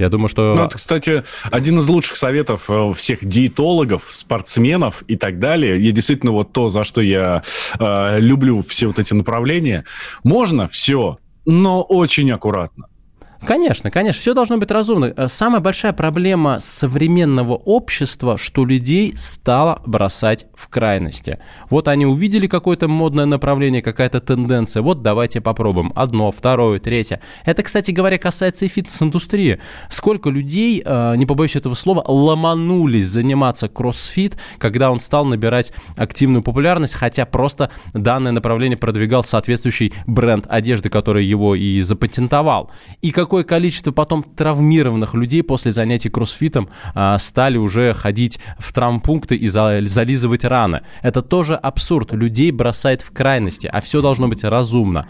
Я 0.00 0.08
думаю, 0.08 0.28
что... 0.28 0.54
Ну, 0.56 0.64
это, 0.64 0.76
кстати, 0.76 1.24
один 1.50 1.78
из 1.78 1.88
лучших 1.90 2.16
советов 2.16 2.70
э, 2.70 2.92
всех 2.96 3.22
диетологов, 3.22 4.06
спортсменов 4.08 5.02
и 5.08 5.16
так 5.16 5.38
далее. 5.38 5.78
И 5.78 5.92
действительно 5.92 6.32
вот 6.32 6.52
то, 6.52 6.70
за 6.70 6.84
что 6.84 7.02
я 7.02 7.42
э, 7.78 8.18
люблю 8.18 8.62
все 8.62 8.86
вот 8.86 8.98
эти 8.98 9.12
направления. 9.12 9.84
Можно 10.24 10.68
все, 10.68 11.18
но 11.44 11.82
очень 11.82 12.30
аккуратно. 12.30 12.86
Конечно, 13.46 13.90
конечно, 13.90 14.20
все 14.20 14.34
должно 14.34 14.58
быть 14.58 14.70
разумно. 14.70 15.14
Э, 15.16 15.28
самая 15.28 15.60
большая 15.60 15.92
проблема 15.94 16.58
современного 16.60 17.54
общества, 17.54 18.36
что 18.36 18.66
людей 18.66 19.14
стало 19.16 19.80
бросать 19.86 20.46
в 20.54 20.68
крайности. 20.68 21.38
Вот 21.70 21.88
они 21.88 22.04
увидели 22.04 22.46
какое-то 22.46 22.86
модное 22.86 23.24
направление, 23.24 23.80
какая-то 23.80 24.20
тенденция. 24.20 24.82
Вот 24.82 25.02
давайте 25.02 25.40
попробуем. 25.40 25.92
Одно, 25.96 26.30
второе, 26.30 26.80
третье. 26.80 27.20
Это, 27.46 27.62
кстати 27.62 27.92
говоря, 27.92 28.18
касается 28.18 28.66
и 28.66 28.68
фитнес-индустрии. 28.68 29.58
Сколько 29.88 30.28
людей, 30.28 30.82
э, 30.84 31.16
не 31.16 31.24
побоюсь 31.24 31.56
этого 31.56 31.74
слова, 31.74 32.04
ломанулись 32.06 33.06
заниматься 33.06 33.68
кроссфит, 33.68 34.36
когда 34.58 34.90
он 34.90 35.00
стал 35.00 35.24
набирать 35.24 35.72
активную 35.96 36.42
популярность, 36.42 36.94
хотя 36.94 37.24
просто 37.24 37.70
данное 37.94 38.32
направление 38.32 38.76
продвигал 38.76 39.24
соответствующий 39.24 39.94
бренд 40.06 40.44
одежды, 40.48 40.90
который 40.90 41.24
его 41.24 41.54
и 41.54 41.80
запатентовал. 41.80 42.70
И 43.00 43.12
как 43.12 43.29
какое 43.30 43.44
количество 43.44 43.92
потом 43.92 44.24
травмированных 44.24 45.14
людей 45.14 45.44
после 45.44 45.70
занятий 45.70 46.08
кроссфитом 46.08 46.68
а, 46.96 47.16
стали 47.20 47.58
уже 47.58 47.94
ходить 47.94 48.40
в 48.58 48.72
травмпункты 48.72 49.36
и 49.36 49.46
за, 49.46 49.82
зализывать 49.82 50.42
раны. 50.42 50.80
Это 51.00 51.22
тоже 51.22 51.54
абсурд. 51.54 52.12
Людей 52.12 52.50
бросает 52.50 53.02
в 53.02 53.12
крайности, 53.12 53.68
а 53.72 53.80
все 53.80 54.02
должно 54.02 54.26
быть 54.26 54.42
разумно. 54.42 55.06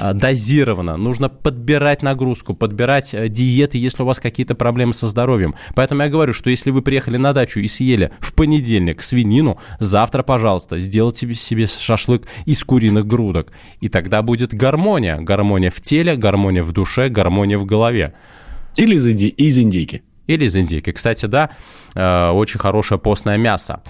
А, 0.00 0.14
дозированно, 0.14 0.96
нужно 0.96 1.28
подбирать 1.28 2.02
нагрузку, 2.02 2.54
подбирать 2.54 3.12
э, 3.12 3.28
диеты, 3.28 3.78
если 3.78 4.02
у 4.02 4.06
вас 4.06 4.18
какие-то 4.18 4.54
проблемы 4.54 4.94
со 4.94 5.06
здоровьем. 5.06 5.54
Поэтому 5.74 6.02
я 6.02 6.08
говорю, 6.08 6.32
что 6.32 6.50
если 6.50 6.70
вы 6.70 6.82
приехали 6.82 7.16
на 7.16 7.32
дачу 7.32 7.60
и 7.60 7.68
съели 7.68 8.10
в 8.20 8.34
понедельник 8.34 9.02
свинину, 9.02 9.58
завтра, 9.78 10.22
пожалуйста, 10.22 10.78
сделайте 10.78 11.32
себе 11.34 11.66
шашлык 11.66 12.26
из 12.46 12.64
куриных 12.64 13.06
грудок. 13.06 13.52
И 13.80 13.88
тогда 13.88 14.22
будет 14.22 14.54
гармония. 14.54 15.18
Гармония 15.18 15.70
в 15.70 15.80
теле, 15.80 16.16
гармония 16.16 16.62
в 16.62 16.72
душе, 16.72 17.08
гармония 17.08 17.58
в 17.58 17.66
голове. 17.66 18.14
Или 18.76 18.94
из, 18.94 19.06
инди- 19.06 19.28
из 19.28 19.58
индейки. 19.58 20.02
Или 20.30 20.44
из 20.44 20.56
индейки. 20.56 20.92
Кстати, 20.92 21.26
да, 21.26 21.50
э, 21.96 22.28
очень 22.30 22.60
хорошее 22.60 23.00
постное 23.00 23.36
мясо. 23.36 23.82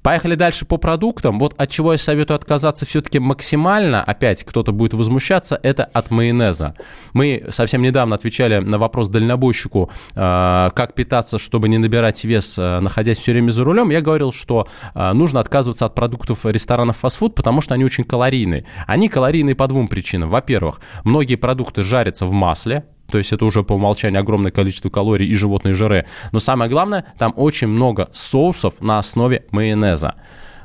Поехали 0.00 0.36
дальше 0.36 0.64
по 0.64 0.76
продуктам. 0.76 1.40
Вот 1.40 1.54
от 1.56 1.70
чего 1.70 1.90
я 1.90 1.98
советую 1.98 2.36
отказаться 2.36 2.86
все-таки 2.86 3.18
максимально, 3.18 4.04
опять 4.04 4.44
кто-то 4.44 4.70
будет 4.70 4.94
возмущаться, 4.94 5.58
это 5.60 5.82
от 5.82 6.12
майонеза. 6.12 6.76
Мы 7.14 7.46
совсем 7.48 7.82
недавно 7.82 8.14
отвечали 8.14 8.58
на 8.58 8.78
вопрос 8.78 9.08
дальнобойщику, 9.08 9.90
э, 10.14 10.70
как 10.72 10.94
питаться, 10.94 11.36
чтобы 11.40 11.68
не 11.68 11.78
набирать 11.78 12.22
вес, 12.22 12.56
э, 12.60 12.78
находясь 12.78 13.18
все 13.18 13.32
время 13.32 13.50
за 13.50 13.64
рулем. 13.64 13.90
Я 13.90 14.00
говорил, 14.00 14.30
что 14.30 14.68
нужно 14.94 15.40
отказываться 15.40 15.86
от 15.86 15.96
продуктов 15.96 16.46
ресторанов 16.46 16.98
фастфуд, 16.98 17.34
потому 17.34 17.60
что 17.60 17.74
они 17.74 17.84
очень 17.84 18.04
калорийные. 18.04 18.66
Они 18.86 19.08
калорийные 19.08 19.56
по 19.56 19.66
двум 19.66 19.88
причинам. 19.88 20.30
Во-первых, 20.30 20.80
многие 21.02 21.34
продукты 21.34 21.82
жарятся 21.82 22.24
в 22.24 22.32
масле, 22.32 22.84
то 23.10 23.18
есть 23.18 23.32
это 23.32 23.44
уже 23.44 23.62
по 23.62 23.74
умолчанию 23.74 24.20
огромное 24.20 24.50
количество 24.50 24.90
калорий 24.90 25.28
и 25.28 25.34
животные 25.34 25.74
жиры. 25.74 26.06
Но 26.32 26.40
самое 26.40 26.68
главное, 26.70 27.04
там 27.18 27.32
очень 27.36 27.68
много 27.68 28.08
соусов 28.12 28.80
на 28.80 28.98
основе 28.98 29.44
майонеза. 29.50 30.14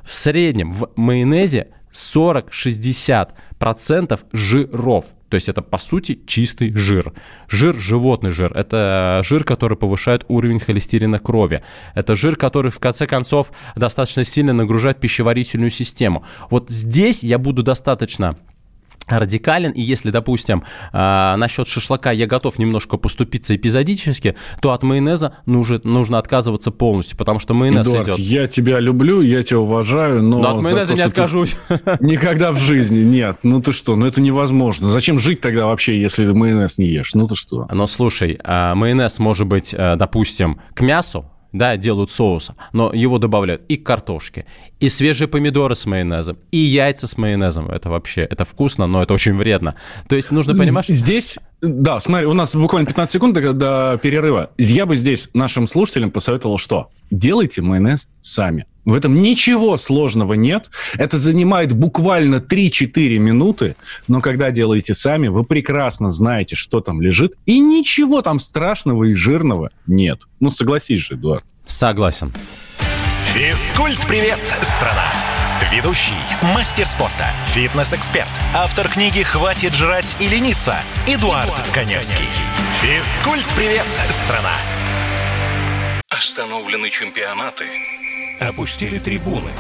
В 0.04 0.14
среднем 0.14 0.74
в 0.74 0.90
майонезе 0.96 1.68
40-60% 1.94 4.20
жиров. 4.34 5.06
То 5.30 5.36
есть 5.36 5.48
это, 5.50 5.62
по 5.62 5.78
сути, 5.78 6.20
чистый 6.28 6.74
жир. 6.74 7.14
Жир– 7.48 7.76
животный 7.80 8.32
жир. 8.32 8.52
Это 8.56 9.22
жир, 9.24 9.44
который 9.44 9.78
повышает 9.78 10.26
уровень 10.28 10.60
холестерина 10.60 11.20
крови. 11.20 11.64
Это 11.96 12.16
жир, 12.16 12.36
который, 12.36 12.72
в 12.72 12.80
конце 12.80 13.06
концов, 13.08 13.52
достаточно 13.76 14.26
сильно 14.26 14.54
нагружает 14.54 15.00
пищеварительную 15.00 15.72
систему. 15.72 16.24
Вот 16.50 16.70
здесь 16.70 17.24
я 17.24 17.40
буду 17.40 17.64
достаточно 17.64 18.38
радикален, 19.08 19.72
и 19.72 19.82
если, 19.82 20.12
допустим, 20.12 20.64
э, 20.92 21.36
насчет 21.36 21.68
шашлыка 21.68 22.12
я 22.12 22.28
готов 22.28 22.58
немножко 22.60 22.98
поступиться 22.98 23.56
эпизодически, 23.56 24.36
то 24.62 24.72
от 24.72 24.84
майонеза 24.84 25.36
нужно, 25.46 25.80
нужно 25.84 26.18
отказываться 26.18 26.72
полностью, 26.72 27.18
потому 27.18 27.40
что 27.40 27.54
майонез 27.54 27.88
Эдуард, 27.88 28.08
идет. 28.10 28.20
я 28.20 28.48
тебя 28.48 28.80
люблю, 28.80 29.22
я 29.22 29.44
тебя 29.44 29.60
уважаю, 29.60 30.22
но... 30.24 30.40
Но 30.40 30.58
от 30.58 30.64
майонеза 30.64 30.94
то, 30.94 30.98
не 30.98 31.04
откажусь. 31.04 31.56
Никогда 32.00 32.52
в 32.52 32.58
жизни, 32.58 33.02
нет. 33.02 33.40
Ну 33.44 33.62
ты 33.62 33.72
что, 33.72 33.96
ну 33.96 34.06
это 34.06 34.22
невозможно. 34.22 34.90
Зачем 34.90 35.20
жить 35.20 35.42
тогда 35.42 35.66
вообще, 35.66 36.00
если 36.00 36.26
майонез 36.32 36.78
не 36.78 36.88
ешь? 36.88 37.14
Ну 37.14 37.28
ты 37.28 37.36
что? 37.36 37.68
Но 37.72 37.88
слушай, 37.88 38.40
а, 38.44 38.76
майонез 38.76 39.20
может 39.20 39.48
быть, 39.48 39.74
э, 39.74 39.96
допустим, 39.96 40.60
к 40.74 40.82
мясу, 40.82 41.26
да, 41.54 41.78
делают 41.78 42.12
соус, 42.12 42.52
но 42.74 42.92
его 42.92 43.20
добавляют 43.20 43.64
и 43.70 43.78
к 43.78 43.86
картошке, 43.86 44.46
и 44.80 44.90
свежие 44.90 45.28
помидоры 45.28 45.76
с 45.76 45.86
майонезом, 45.86 46.38
и 46.52 46.58
яйца 46.58 47.08
с 47.08 47.18
майонезом. 47.18 47.70
Это 47.70 47.90
вообще, 47.90 48.22
это 48.22 48.44
вкусно, 48.44 48.88
но 48.88 49.02
это 49.02 49.14
очень 49.14 49.36
вредно. 49.36 49.76
То 50.10 50.16
есть 50.16 50.32
нужно 50.32 50.56
понимать... 50.56 50.88
Здесь, 50.88 51.40
да, 51.64 52.02
смотри, 52.02 52.28
у 52.28 52.34
нас 52.34 52.54
буквально 52.54 52.86
15 52.88 53.14
секунд 53.14 53.34
до, 53.36 53.54
до 53.54 53.98
перерыва. 54.02 54.52
Я 54.58 54.86
бы 54.86 54.98
здесь 54.98 55.30
нашим 55.34 55.66
слушателям 55.66 56.12
посоветовал 56.12 56.58
что? 56.58 56.90
Делайте 57.10 57.62
майонез 57.62 58.10
сами. 58.20 58.66
В 58.84 58.94
этом 58.94 59.22
ничего 59.22 59.78
сложного 59.78 60.34
нет. 60.34 60.70
Это 60.98 61.18
занимает 61.18 61.72
буквально 61.72 62.36
3-4 62.36 63.18
минуты, 63.18 63.78
но 64.10 64.20
когда 64.20 64.52
делаете 64.52 64.94
сами, 64.94 65.30
вы 65.30 65.46
прекрасно 65.46 66.10
знаете, 66.10 66.58
что 66.58 66.82
там 66.82 67.02
лежит, 67.02 67.36
и 67.46 67.60
ничего 67.60 68.22
там 68.22 68.40
страшного 68.40 69.06
и 69.06 69.14
жирного 69.14 69.72
нет. 69.88 70.20
Ну, 70.42 70.50
согласись 70.50 71.00
же, 71.00 71.14
Эдуард. 71.14 71.46
Согласен. 71.66 72.34
Физкульт-привет, 73.34 74.40
страна! 74.62 75.33
Ведущий, 75.72 76.14
мастер 76.54 76.86
спорта, 76.86 77.28
фитнес-эксперт, 77.48 78.30
автор 78.54 78.88
книги 78.88 79.24
«Хватит 79.24 79.74
жрать 79.74 80.16
и 80.20 80.28
лениться» 80.28 80.76
Эдуард, 81.08 81.48
Эдуард 81.48 81.70
Коневский. 81.74 82.26
Физкульт-привет, 82.82 83.86
страна! 84.10 84.56
Остановлены 86.10 86.90
чемпионаты 86.90 87.66
Опустили 88.40 89.00
трибуны. 89.00 89.52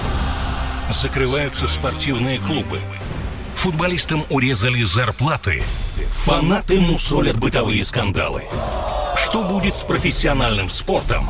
Закрываются 0.89 1.67
спортивные 1.67 2.39
клубы. 2.39 2.79
Футболистам 3.55 4.25
урезали 4.29 4.83
зарплаты. 4.83 5.63
Фанаты 6.11 6.79
мусолят 6.79 7.37
бытовые 7.37 7.83
скандалы. 7.85 8.43
Что 9.15 9.43
будет 9.43 9.75
с 9.75 9.83
профессиональным 9.83 10.69
спортом 10.69 11.29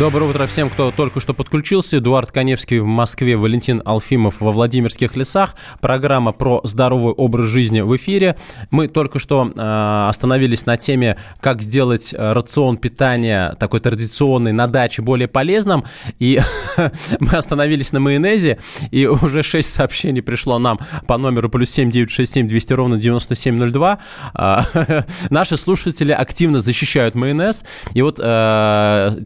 Доброе 0.00 0.28
утро 0.28 0.46
всем, 0.46 0.68
кто 0.68 0.90
только 0.90 1.20
что 1.20 1.32
подключился. 1.32 1.98
Эдуард 1.98 2.32
Коневский 2.32 2.80
в 2.80 2.86
Москве, 2.86 3.36
Валентин 3.36 3.80
Алфимов 3.84 4.40
во 4.40 4.50
Владимирских 4.50 5.16
лесах. 5.16 5.54
Программа 5.80 6.32
про 6.32 6.60
здоровый 6.64 7.14
образ 7.14 7.46
жизни 7.46 7.80
в 7.80 7.96
эфире. 7.96 8.36
Мы 8.70 8.88
только 8.88 9.20
что 9.20 9.50
э, 9.54 10.06
остановились 10.08 10.66
на 10.66 10.76
теме, 10.76 11.16
как 11.40 11.62
сделать 11.62 12.12
э, 12.12 12.32
рацион 12.32 12.78
питания 12.78 13.54
такой 13.60 13.78
традиционный 13.78 14.52
на 14.52 14.66
даче 14.66 15.02
более 15.02 15.28
полезным. 15.28 15.84
И 16.18 16.40
мы 17.20 17.30
остановились 17.30 17.92
на 17.92 18.00
майонезе, 18.00 18.58
и 18.90 19.06
уже 19.06 19.44
6 19.44 19.72
сообщений 19.72 20.20
пришло 20.20 20.58
нам 20.58 20.80
по 21.06 21.16
номеру 21.16 21.48
плюс 21.48 21.70
7967 21.70 22.48
200 22.48 22.72
ровно 22.72 22.96
9702. 22.98 23.98
Э, 24.34 25.02
наши 25.30 25.56
слушатели 25.56 26.12
активно 26.12 26.60
защищают 26.60 27.14
майонез. 27.14 27.64
И 27.94 28.02
вот 28.02 28.18
э, 28.20 29.20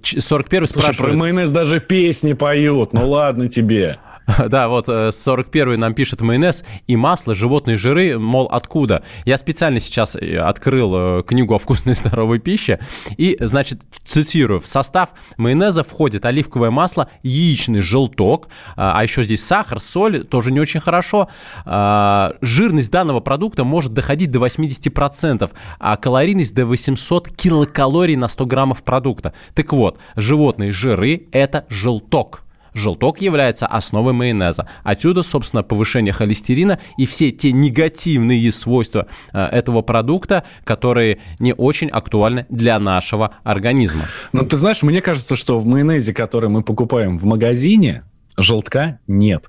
41 0.51 0.67
Слушай, 0.67 0.85
спрашивает... 0.85 1.13
про 1.13 1.19
майонез 1.19 1.51
даже 1.51 1.81
песни 1.81 2.33
поют. 2.33 2.93
Ну 2.93 3.09
ладно 3.09 3.49
тебе. 3.49 3.99
Да, 4.49 4.69
вот 4.69 4.89
41-й 4.89 5.77
нам 5.77 5.95
пишет 5.95 6.21
майонез 6.21 6.65
и 6.87 6.97
масло, 6.97 7.35
животные 7.35 7.77
жиры, 7.77 8.19
мол, 8.19 8.47
откуда? 8.51 9.03
Я 9.25 9.37
специально 9.39 9.81
сейчас 9.81 10.17
э, 10.17 10.39
открыл 10.39 11.21
э, 11.21 11.23
книгу 11.23 11.55
о 11.55 11.59
вкусной 11.59 11.95
здоровой 12.01 12.39
пище 12.39 12.79
и, 13.17 13.37
значит, 13.41 13.81
цитирую, 14.05 14.61
в 14.61 14.67
состав 14.67 15.11
майонеза 15.37 15.85
входит 15.85 16.25
оливковое 16.25 16.71
масло, 16.71 17.09
яичный 17.23 17.81
желток, 17.81 18.49
а 18.77 19.03
еще 19.03 19.23
здесь 19.23 19.45
сахар, 19.45 19.81
соль, 19.81 20.25
тоже 20.25 20.53
не 20.53 20.61
очень 20.61 20.81
хорошо. 20.81 21.29
А, 21.65 22.35
Жирность 22.41 22.91
данного 22.91 23.21
продукта 23.21 23.65
может 23.65 23.93
доходить 23.93 24.31
до 24.31 24.45
80%, 24.45 25.51
а 25.79 25.97
калорийность 25.97 26.55
до 26.55 26.67
800 26.67 27.29
килокалорий 27.29 28.17
на 28.17 28.29
100 28.29 28.47
граммов 28.47 28.83
продукта. 28.83 29.35
Так 29.55 29.73
вот, 29.73 29.99
животные 30.17 30.73
жиры– 30.73 31.27
это 31.33 31.67
желток. 31.69 32.45
Желток 32.75 33.21
является 33.21 33.67
основой 33.67 34.13
майонеза. 34.13 34.69
Отсюда, 34.83 35.23
собственно, 35.23 35.63
повышение 35.63 36.13
холестерина 36.13 36.79
и 36.97 37.07
все 37.07 37.31
те 37.31 37.53
негативные 37.53 38.51
свойства 38.53 39.07
э, 39.33 39.45
этого 39.45 39.83
продукта, 39.83 40.45
которые 40.65 41.19
не 41.39 41.55
очень 41.55 41.89
актуальны 41.89 42.47
для 42.49 42.79
нашего 42.79 43.33
организма. 43.45 44.05
Ну, 44.33 44.45
ты 44.45 44.57
знаешь, 44.57 44.83
мне 44.83 45.01
кажется, 45.01 45.37
что 45.37 45.59
в 45.59 45.67
майонезе, 45.67 46.13
который 46.13 46.51
мы 46.51 46.63
покупаем 46.63 47.19
в 47.19 47.25
магазине, 47.25 48.05
желтка 48.37 49.01
нет. 49.07 49.47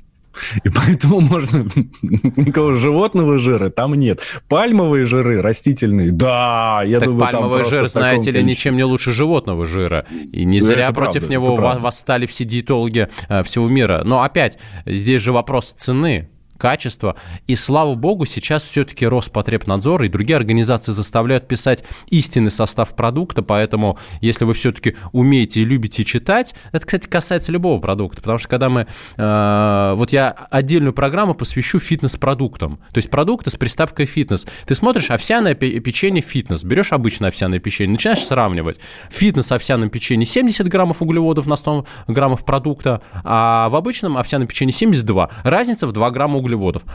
И 0.64 0.70
поэтому 0.70 1.20
можно 1.20 1.66
никакого 2.02 2.76
животного 2.76 3.38
жира 3.38 3.70
там 3.70 3.94
нет. 3.96 4.22
Пальмовые 4.48 5.06
жиры 5.06 5.42
растительные, 5.42 6.12
да, 6.12 6.82
я 6.86 7.00
так 7.00 7.10
думаю, 7.10 7.32
пальмовый 7.32 7.64
жир, 7.66 7.88
знаете 7.88 8.32
ли, 8.32 8.44
ничем 8.44 8.76
не 8.76 8.84
лучше 8.84 9.12
животного 9.12 9.66
жира. 9.66 10.06
И 10.32 10.46
не 10.46 10.60
зря 10.60 10.86
Это 10.86 10.94
против 10.94 11.28
правда, 11.28 11.32
него 11.32 11.56
восстали 11.80 12.26
все 12.26 12.46
диетологи 12.46 13.10
э, 13.30 13.44
всего 13.44 13.68
мира. 13.68 14.02
Но 14.04 14.24
опять, 14.24 14.58
здесь 14.86 15.22
же 15.22 15.32
вопрос 15.32 15.74
цены 15.74 16.30
качества. 16.62 17.16
И 17.48 17.56
слава 17.56 17.96
богу, 17.96 18.28
сейчас 18.28 18.62
все-таки 18.62 19.08
Роспотребнадзор 19.08 20.04
и 20.04 20.10
другие 20.10 20.38
организации 20.38 20.92
заставляют 20.92 21.48
писать 21.48 21.84
истинный 22.12 22.52
состав 22.52 22.96
продукта, 22.96 23.42
поэтому 23.42 23.98
если 24.22 24.46
вы 24.46 24.54
все-таки 24.54 24.96
умеете 25.12 25.62
и 25.62 25.66
любите 25.66 26.06
читать, 26.06 26.54
это, 26.72 26.86
кстати, 26.86 27.08
касается 27.08 27.52
любого 27.52 27.82
продукта, 27.82 28.22
потому 28.22 28.38
что 28.38 28.48
когда 28.48 28.70
мы... 28.70 28.86
э, 29.18 29.94
вот 29.96 30.14
я 30.14 30.30
отдельную 30.52 30.94
программу 30.94 31.34
посвящу 31.34 31.80
фитнес-продуктам, 31.80 32.78
то 32.94 32.98
есть 33.00 33.10
продукты 33.10 33.50
с 33.50 33.56
приставкой 33.56 34.06
фитнес. 34.06 34.46
Ты 34.68 34.76
смотришь 34.76 35.10
овсяное 35.10 35.56
пе- 35.56 35.80
печенье 35.80 36.22
фитнес, 36.22 36.64
берешь 36.64 36.94
обычное 36.94 37.30
овсяное 37.30 37.58
печенье, 37.58 37.94
начинаешь 37.94 38.24
сравнивать. 38.24 38.80
Фитнес 39.10 39.52
овсяном 39.52 39.90
печенье 39.90 40.28
70 40.28 40.68
граммов 40.68 41.02
углеводов 41.02 41.48
на 41.48 41.56
100 41.56 41.88
граммов 42.08 42.46
продукта, 42.46 43.02
а 43.24 43.68
в 43.70 43.76
обычном 43.76 44.16
овсяном 44.16 44.48
печенье 44.48 44.74
72. 44.74 45.32
Разница 45.44 45.88
в 45.88 45.92
2 45.92 46.12
грамма 46.12 46.38
углеводов. 46.38 46.51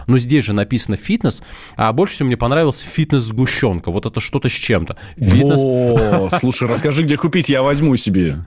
Но 0.07 0.19
здесь 0.19 0.45
же 0.45 0.53
написано 0.53 0.97
фитнес, 0.97 1.43
а 1.77 1.93
больше 1.93 2.15
всего 2.15 2.27
мне 2.27 2.37
понравился 2.37 2.85
фитнес-сгущенка. 2.87 3.91
Вот 3.91 4.07
это 4.07 4.21
что-то 4.21 4.49
с 4.49 4.53
чем-то. 4.53 4.97
Фитнес... 5.17 5.57
Во, 5.57 6.31
слушай, 6.39 6.69
расскажи, 6.69 7.03
где 7.03 7.17
купить, 7.17 7.49
я 7.49 7.63
возьму 7.63 7.97
себе. 7.97 8.45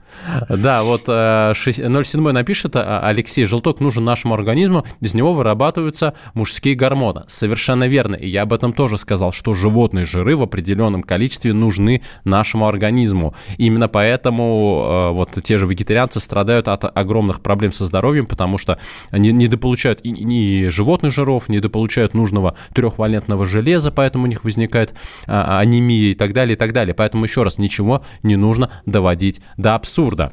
Да, 0.48 0.82
вот 0.82 1.04
э, 1.08 1.52
шесть- 1.54 1.80
07 1.80 2.30
напишет 2.30 2.76
а, 2.76 3.00
Алексей, 3.04 3.44
желток 3.46 3.80
нужен 3.80 4.04
нашему 4.04 4.34
организму, 4.34 4.84
из 5.00 5.14
него 5.14 5.32
вырабатываются 5.32 6.14
мужские 6.34 6.74
гормоны. 6.74 7.24
Совершенно 7.26 7.88
верно, 7.88 8.14
и 8.16 8.28
я 8.28 8.42
об 8.42 8.52
этом 8.52 8.72
тоже 8.72 8.98
сказал, 8.98 9.32
что 9.32 9.54
животные 9.54 10.04
жиры 10.04 10.36
в 10.36 10.42
определенном 10.42 11.02
количестве 11.02 11.52
нужны 11.52 12.02
нашему 12.24 12.66
организму. 12.68 13.34
Именно 13.58 13.88
поэтому 13.88 14.84
э, 14.86 15.10
вот 15.14 15.30
те 15.42 15.58
же 15.58 15.66
вегетарианцы 15.66 16.20
страдают 16.20 16.68
от 16.68 16.84
огромных 16.96 17.40
проблем 17.40 17.72
со 17.72 17.84
здоровьем, 17.84 18.26
потому 18.26 18.58
что 18.58 18.78
они 19.10 19.32
недополучают 19.32 20.00
и- 20.02 20.10
ни 20.10 20.68
животных 20.68 20.99
жиров, 21.08 21.48
недополучают 21.48 22.12
нужного 22.12 22.54
трехвалентного 22.74 23.46
железа, 23.46 23.90
поэтому 23.90 24.24
у 24.24 24.26
них 24.26 24.44
возникает 24.44 24.92
а, 25.26 25.58
анемия 25.58 26.10
и 26.10 26.14
так 26.14 26.34
далее, 26.34 26.54
и 26.54 26.58
так 26.58 26.72
далее. 26.72 26.94
Поэтому 26.94 27.24
еще 27.24 27.42
раз, 27.42 27.56
ничего 27.56 28.02
не 28.22 28.36
нужно 28.36 28.70
доводить 28.84 29.40
до 29.56 29.74
абсурда. 29.74 30.32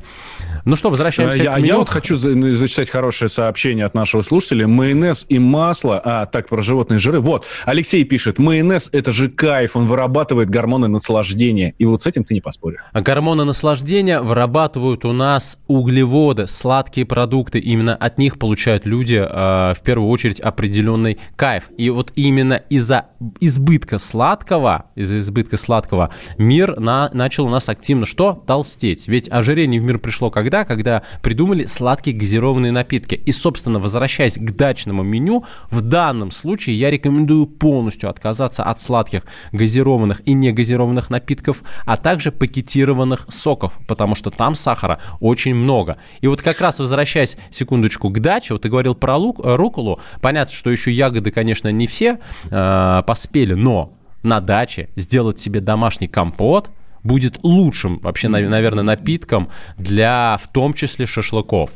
Ну 0.65 0.75
что, 0.75 0.89
возвращаемся 0.89 1.43
Я, 1.43 1.53
к 1.53 1.58
меню. 1.58 1.67
я 1.67 1.77
вот 1.77 1.89
хочу 1.89 2.15
за- 2.15 2.34
зачитать 2.53 2.89
хорошее 2.89 3.30
сообщение 3.30 3.86
от 3.86 3.93
нашего 3.93 4.21
слушателя. 4.21 4.67
Майонез 4.67 5.25
и 5.30 5.39
масло, 5.39 6.01
а 6.03 6.25
так 6.25 6.49
про 6.49 6.62
животные 6.62 6.99
жиры. 6.99 7.19
Вот, 7.19 7.45
Алексей 7.65 8.03
пишет, 8.03 8.39
майонез 8.39 8.89
это 8.91 9.12
же 9.12 9.30
кайф, 9.30 9.75
он 9.75 9.88
вырабатывает 9.88 10.49
гормоны 10.49 10.88
наслаждения. 10.88 11.73
И 11.77 11.86
вот 11.86 12.01
с 12.01 12.08
этим 12.08 12.23
ты 12.23 12.34
не 12.34 12.41
поспоришь. 12.41 12.80
А 12.91 13.01
Гормоны 13.01 13.43
наслаждения 13.45 14.21
вырабатывают 14.21 15.06
у 15.06 15.13
нас 15.13 15.60
углеводы, 15.67 16.47
сладкие 16.47 17.06
продукты. 17.06 17.60
Именно 17.60 17.95
от 17.95 18.17
них 18.17 18.39
получают 18.39 18.86
люди 18.86 19.15
э, 19.15 19.73
в 19.73 19.82
первую 19.84 20.10
очередь 20.10 20.39
определенный 20.58 21.20
кайф. 21.36 21.70
И 21.78 21.91
вот 21.91 22.12
именно 22.15 22.56
из-за 22.56 23.06
избытка 23.39 24.00
сладкого, 24.00 24.86
из-за 24.96 25.20
избытка 25.20 25.56
сладкого 25.56 26.12
мир 26.39 26.80
на, 26.80 27.12
начал 27.13 27.46
у 27.46 27.50
нас 27.50 27.70
активно 27.70 28.08
что? 28.08 28.43
Толстеть. 28.48 29.08
Ведь 29.08 29.30
ожирение 29.32 29.80
в 29.80 29.84
мир 29.84 30.00
пришло 30.00 30.32
когда? 30.32 30.65
Когда 30.65 31.04
придумали 31.22 31.67
сладкие 31.67 32.17
газированные 32.17 32.72
напитки. 32.72 33.13
И, 33.13 33.32
собственно, 33.32 33.78
возвращаясь 33.78 34.34
к 34.34 34.56
дачному 34.56 35.04
меню, 35.04 35.46
в 35.70 35.82
данном 35.82 36.32
случае 36.32 36.80
я 36.80 36.89
рекомендую 36.89 37.46
полностью 37.46 38.10
отказаться 38.10 38.63
от 38.63 38.80
сладких 38.80 39.24
газированных 39.52 40.24
и 40.26 40.34
негазированных 40.34 41.12
напитков, 41.12 41.62
а 41.86 41.98
также 41.98 42.32
пакетированных 42.32 43.28
соков, 43.30 43.78
потому 43.88 44.15
что 44.15 44.32
там 44.32 44.56
сахара 44.56 45.00
очень 45.20 45.54
много. 45.54 45.98
И 46.22 46.28
вот 46.28 46.41
как 46.41 46.60
раз 46.62 46.80
возвращаясь, 46.80 47.38
секундочку, 47.52 48.10
к 48.10 48.20
даче, 48.20 48.56
вот 48.56 48.63
ты 48.63 48.70
говорил 48.70 48.96
про 48.96 49.17
лук, 49.17 49.41
э, 49.43 49.56
руколу, 49.56 50.00
понятно, 50.20 50.46
что 50.51 50.69
еще 50.69 50.91
ягоды, 50.91 51.31
конечно, 51.31 51.69
не 51.71 51.88
все 51.88 52.19
э, 52.49 53.03
поспели, 53.05 53.53
но 53.53 53.93
на 54.23 54.39
даче 54.39 54.89
сделать 54.95 55.39
себе 55.39 55.60
домашний 55.60 56.07
компот 56.07 56.69
будет 57.03 57.39
лучшим 57.43 57.99
вообще, 57.99 58.27
нав- 58.27 58.49
наверное, 58.49 58.83
напитком 58.83 59.49
для 59.77 60.38
в 60.41 60.47
том 60.51 60.73
числе 60.73 61.05
шашлыков. 61.05 61.71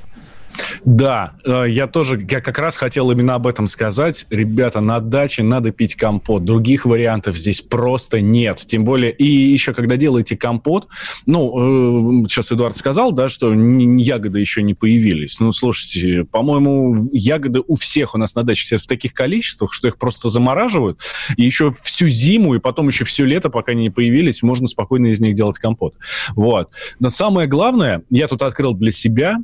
Да, 0.83 1.33
э, 1.45 1.65
я 1.69 1.87
тоже, 1.87 2.25
я 2.29 2.41
как 2.41 2.57
раз 2.57 2.77
хотел 2.77 3.11
именно 3.11 3.35
об 3.35 3.47
этом 3.47 3.67
сказать. 3.67 4.25
Ребята, 4.29 4.81
на 4.81 4.99
даче 4.99 5.43
надо 5.43 5.71
пить 5.71 5.95
компот. 5.95 6.43
Других 6.45 6.85
вариантов 6.85 7.37
здесь 7.37 7.61
просто 7.61 8.21
нет. 8.21 8.63
Тем 8.65 8.85
более, 8.85 9.11
и 9.11 9.25
еще 9.25 9.73
когда 9.73 9.97
делаете 9.97 10.35
компот, 10.35 10.87
ну, 11.25 12.23
э, 12.23 12.27
сейчас 12.27 12.51
Эдуард 12.51 12.77
сказал, 12.77 13.11
да, 13.11 13.29
что 13.29 13.53
ягоды 13.53 14.39
еще 14.39 14.63
не 14.63 14.73
появились. 14.73 15.39
Ну, 15.39 15.51
слушайте, 15.51 16.23
по-моему, 16.23 17.09
ягоды 17.11 17.61
у 17.67 17.75
всех 17.75 18.15
у 18.15 18.17
нас 18.17 18.35
на 18.35 18.43
даче 18.43 18.65
сейчас 18.65 18.83
в 18.83 18.87
таких 18.87 19.13
количествах, 19.13 19.73
что 19.73 19.87
их 19.87 19.97
просто 19.97 20.29
замораживают. 20.29 20.99
И 21.37 21.43
еще 21.43 21.71
всю 21.71 22.07
зиму, 22.07 22.55
и 22.55 22.59
потом 22.59 22.87
еще 22.87 23.05
все 23.05 23.25
лето, 23.25 23.49
пока 23.49 23.73
они 23.73 23.83
не 23.83 23.89
появились, 23.89 24.41
можно 24.41 24.67
спокойно 24.67 25.07
из 25.07 25.21
них 25.21 25.35
делать 25.35 25.59
компот. 25.59 25.95
Вот. 26.35 26.71
Но 26.99 27.09
самое 27.09 27.47
главное, 27.47 28.03
я 28.09 28.27
тут 28.27 28.41
открыл 28.41 28.73
для 28.73 28.91
себя, 28.91 29.37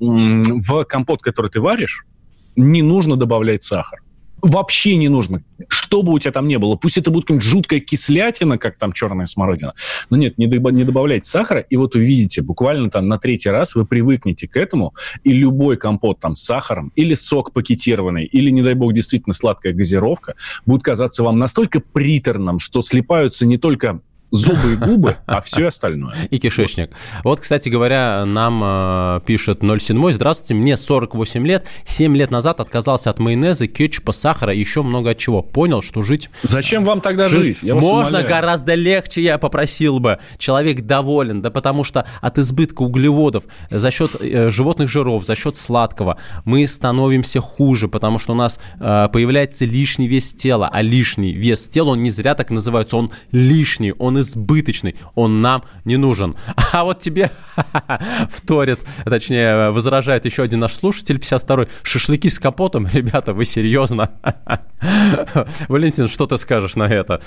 в 0.00 0.84
компот, 0.84 1.22
который 1.22 1.50
ты 1.50 1.60
варишь, 1.60 2.04
не 2.56 2.82
нужно 2.82 3.16
добавлять 3.16 3.62
сахар. 3.62 4.00
Вообще 4.42 4.96
не 4.96 5.08
нужно. 5.08 5.42
Что 5.68 6.02
бы 6.02 6.14
у 6.14 6.18
тебя 6.18 6.32
там 6.32 6.48
не 6.48 6.58
было. 6.58 6.74
Пусть 6.74 6.96
это 6.96 7.10
будет 7.10 7.24
какая-нибудь 7.24 7.46
жуткая 7.46 7.80
кислятина, 7.80 8.56
как 8.56 8.78
там 8.78 8.92
черная 8.92 9.26
смородина. 9.26 9.74
Но 10.08 10.16
нет, 10.16 10.38
не, 10.38 10.46
доба- 10.46 10.72
не 10.72 10.84
добавляйте 10.84 11.28
сахара. 11.28 11.60
И 11.60 11.76
вот 11.76 11.94
увидите, 11.94 12.40
буквально 12.40 12.88
там 12.88 13.06
на 13.06 13.18
третий 13.18 13.50
раз 13.50 13.74
вы 13.74 13.84
привыкнете 13.84 14.48
к 14.48 14.56
этому, 14.56 14.94
и 15.24 15.32
любой 15.32 15.76
компот 15.76 16.20
там 16.20 16.34
с 16.34 16.42
сахаром, 16.42 16.90
или 16.96 17.12
сок 17.12 17.52
пакетированный, 17.52 18.24
или, 18.24 18.48
не 18.48 18.62
дай 18.62 18.72
бог, 18.72 18.94
действительно 18.94 19.34
сладкая 19.34 19.74
газировка, 19.74 20.34
будет 20.64 20.82
казаться 20.82 21.22
вам 21.22 21.38
настолько 21.38 21.80
приторным, 21.80 22.58
что 22.58 22.80
слипаются 22.80 23.44
не 23.44 23.58
только 23.58 24.00
Зубы 24.30 24.72
и 24.72 24.76
губы, 24.76 25.16
а 25.26 25.40
все 25.40 25.66
остальное. 25.66 26.14
И 26.30 26.38
кишечник. 26.38 26.90
Вот, 27.24 27.40
кстати 27.40 27.68
говоря, 27.68 28.24
нам 28.24 28.60
э, 28.64 29.20
пишет 29.26 29.60
07. 29.60 30.12
Здравствуйте, 30.12 30.54
мне 30.54 30.76
48 30.76 31.46
лет. 31.46 31.66
7 31.84 32.16
лет 32.16 32.30
назад 32.30 32.60
отказался 32.60 33.10
от 33.10 33.18
майонеза, 33.18 33.66
кетчупа, 33.66 34.12
сахара 34.12 34.54
и 34.54 34.58
еще 34.58 34.82
много 34.82 35.10
от 35.10 35.18
чего. 35.18 35.42
Понял, 35.42 35.82
что 35.82 36.02
жить... 36.02 36.30
Зачем 36.42 36.84
вам 36.84 37.00
тогда 37.00 37.28
жить? 37.28 37.62
Можно 37.62 37.98
умоляю. 37.98 38.28
гораздо 38.28 38.74
легче, 38.74 39.20
я 39.20 39.38
попросил 39.38 39.98
бы. 39.98 40.18
Человек 40.38 40.82
доволен, 40.82 41.42
да 41.42 41.50
потому 41.50 41.82
что 41.82 42.06
от 42.20 42.38
избытка 42.38 42.82
углеводов 42.82 43.44
за 43.68 43.90
счет 43.90 44.12
э, 44.20 44.48
животных 44.50 44.88
жиров, 44.88 45.24
за 45.24 45.34
счет 45.34 45.56
сладкого 45.56 46.18
мы 46.44 46.66
становимся 46.68 47.40
хуже, 47.40 47.88
потому 47.88 48.18
что 48.18 48.32
у 48.32 48.36
нас 48.36 48.60
э, 48.78 49.08
появляется 49.12 49.64
лишний 49.64 50.06
вес 50.06 50.32
тела, 50.32 50.70
а 50.72 50.82
лишний 50.82 51.32
вес 51.32 51.68
тела, 51.68 51.90
он 51.90 52.02
не 52.02 52.10
зря 52.10 52.34
так 52.34 52.50
называется, 52.50 52.96
он 52.96 53.10
лишний, 53.32 53.92
он 53.98 54.19
избыточный, 54.20 54.96
он 55.14 55.40
нам 55.40 55.64
не 55.84 55.96
нужен. 55.96 56.34
А 56.72 56.84
вот 56.84 57.00
тебе 57.00 57.32
вторит, 58.30 58.78
точнее, 59.04 59.70
возражает 59.70 60.24
еще 60.24 60.42
один 60.44 60.60
наш 60.60 60.74
слушатель, 60.74 61.16
52-й, 61.16 61.68
шашлыки 61.82 62.30
с 62.30 62.38
капотом, 62.38 62.86
ребята, 62.92 63.32
вы 63.32 63.44
серьезно? 63.44 64.10
Валентин, 65.68 66.08
что 66.08 66.26
ты 66.26 66.38
скажешь 66.38 66.76
на 66.76 66.84
это? 66.84 67.20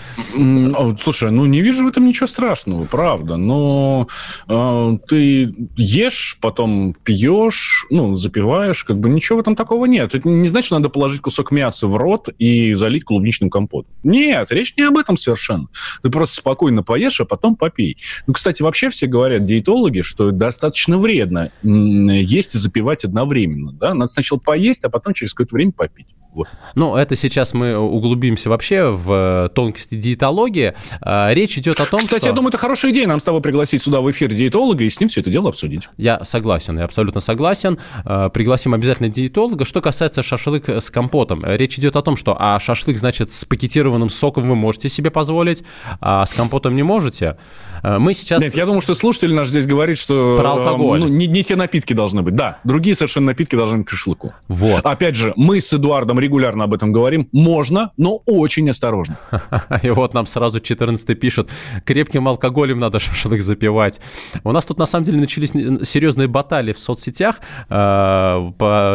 Слушай, 1.04 1.32
ну 1.32 1.46
не 1.46 1.62
вижу 1.62 1.84
в 1.84 1.88
этом 1.88 2.06
ничего 2.06 2.28
страшного, 2.28 2.86
правда, 2.86 3.38
но 3.38 4.08
э, 4.48 4.98
ты 5.08 5.54
ешь, 5.76 6.38
потом 6.42 6.96
пьешь, 7.04 7.86
ну, 7.90 8.16
запиваешь, 8.16 8.84
как 8.84 9.00
бы 9.00 9.10
ничего 9.10 9.38
в 9.38 9.42
этом 9.42 9.56
такого 9.56 9.86
нет. 9.86 10.16
Это 10.16 10.28
не 10.28 10.48
значит, 10.48 10.68
что 10.68 10.76
надо 10.76 10.90
положить 10.90 11.22
кусок 11.22 11.52
мяса 11.52 11.88
в 11.88 11.98
рот 11.98 12.30
и 12.38 12.74
залить 12.74 13.04
клубничным 13.04 13.50
компотом. 13.50 13.92
Нет, 14.04 14.52
речь 14.52 14.76
не 14.78 14.84
об 14.84 14.98
этом 14.98 15.18
совершенно. 15.18 15.68
Ты 16.02 16.10
просто 16.10 16.36
спокойно 16.36 16.83
поешь, 16.84 17.20
а 17.20 17.26
потом 17.26 17.56
попей. 17.56 17.98
Ну, 18.28 18.34
кстати, 18.34 18.62
вообще 18.62 18.90
все 18.90 19.08
говорят, 19.08 19.44
диетологи, 19.44 20.02
что 20.02 20.32
достаточно 20.32 20.98
вредно 20.98 21.52
есть 21.64 22.56
и 22.56 22.58
запивать 22.58 23.06
одновременно. 23.06 23.72
Да? 23.74 23.94
Надо 23.94 24.12
сначала 24.12 24.40
поесть, 24.40 24.84
а 24.84 24.90
потом 24.90 25.14
через 25.14 25.34
какое-то 25.34 25.56
время 25.56 25.72
попить. 25.72 26.08
Вот. 26.34 26.48
Ну, 26.76 26.96
это 26.96 27.16
сейчас 27.16 27.54
мы 27.54 27.78
углубимся 27.78 28.50
вообще 28.50 28.90
в 28.90 29.52
тонкости 29.54 29.96
диетологии. 29.96 30.74
А, 31.02 31.32
речь 31.32 31.58
идет 31.58 31.80
о 31.80 31.86
том, 31.86 32.00
Кстати, 32.00 32.22
что... 32.22 32.30
я 32.30 32.34
думаю, 32.34 32.50
это 32.50 32.58
хорошая 32.58 32.92
идея 32.92 33.08
нам 33.08 33.20
с 33.20 33.24
тобой 33.24 33.42
пригласить 33.42 33.82
сюда 33.82 34.02
в 34.02 34.10
эфир 34.10 34.34
диетолога 34.34 34.84
и 34.84 34.90
с 34.90 35.00
ним 35.00 35.10
все 35.10 35.22
это 35.22 35.30
дело 35.30 35.50
обсудить. 35.50 35.90
Я 35.98 36.24
согласен, 36.24 36.78
я 36.80 36.86
абсолютно 36.86 37.22
согласен. 37.22 37.78
А, 38.04 38.30
пригласим 38.30 38.74
обязательно 38.74 39.10
диетолога. 39.10 39.66
Что 39.66 39.82
касается 39.82 40.24
шашлык 40.24 40.70
с 40.70 40.90
компотом, 40.90 41.44
речь 41.46 41.78
идет 41.78 41.96
о 41.96 42.02
том, 42.02 42.18
что 42.18 42.36
а 42.40 42.60
шашлык, 42.60 42.98
значит, 42.98 43.32
с 43.32 43.46
пакетированным 43.46 44.10
соком 44.10 44.48
вы 44.48 44.56
можете 44.56 44.90
себе 44.90 45.12
позволить, 45.12 45.64
а 46.02 46.26
с 46.26 46.34
компотом 46.34 46.76
не 46.76 46.84
можете. 46.84 47.38
Мы 47.84 48.14
сейчас... 48.14 48.42
Нет, 48.42 48.56
я 48.56 48.66
думаю, 48.66 48.82
что 48.82 48.94
слушатель 48.96 49.34
наш 49.34 49.50
здесь 49.50 49.66
говорит, 49.66 49.98
что... 49.98 50.38
Про 50.38 50.52
алкоголь. 50.52 51.00
Ну, 51.00 51.08
не, 51.08 51.28
не 51.28 51.44
те 51.44 51.56
напитки 51.56 51.94
должны 51.94 52.22
быть. 52.22 52.36
Да, 52.36 52.60
другие 52.64 52.96
совершенно 52.96 53.28
напитки 53.28 53.56
должны 53.56 53.80
быть 53.80 53.88
к 53.88 53.90
шашлыку. 53.92 54.34
Вот. 54.48 54.86
Опять 54.86 55.16
же, 55.16 55.34
мы 55.36 55.60
с 55.60 55.74
Эдуардом 55.74 56.18
регулярно 56.24 56.64
об 56.64 56.74
этом 56.74 56.92
говорим. 56.92 57.30
Можно, 57.32 57.92
но 57.98 58.18
очень 58.26 58.70
осторожно. 58.70 59.18
И 59.84 59.90
вот 59.90 60.14
нам 60.14 60.26
сразу 60.26 60.60
14 60.60 61.20
пишет, 61.20 61.50
крепким 61.86 62.28
алкоголем 62.28 62.80
надо 62.80 63.00
шашлык 63.00 63.42
запивать. 63.42 64.02
У 64.44 64.52
нас 64.52 64.66
тут 64.66 64.80
на 64.80 64.86
самом 64.86 65.06
деле 65.06 65.20
начались 65.20 65.52
серьезные 65.52 66.28
баталии 66.28 66.74
в 66.74 66.80
соцсетях, 66.80 67.40
э, 67.70 67.76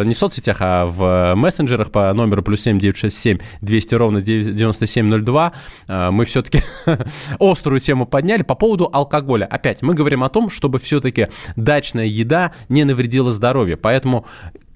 не 0.05 0.15
в 0.15 0.19
соцсетях, 0.19 0.57
а 0.61 0.87
в 0.87 1.35
мессенджерах 1.37 1.91
по 1.93 2.13
номеру 2.13 2.43
плюс 2.43 2.63
7 2.63 2.79
967 2.79 3.39
200 3.61 3.95
ровно 3.95 4.21
9702. 4.21 5.53
Э, 5.87 6.11
мы 6.11 6.25
все-таки 6.25 6.63
острую 7.39 7.81
тему 7.81 8.07
подняли 8.07 8.43
по 8.43 8.55
поводу 8.55 8.89
алкоголя. 8.93 9.45
Опять, 9.45 9.83
мы 9.83 9.95
говорим 9.95 10.25
о 10.25 10.29
том, 10.29 10.51
чтобы 10.51 10.79
все-таки 10.79 11.29
дачная 11.57 12.07
еда 12.07 12.53
не 12.69 12.85
навредила 12.85 13.31
здоровью. 13.31 13.79
Поэтому 13.79 14.27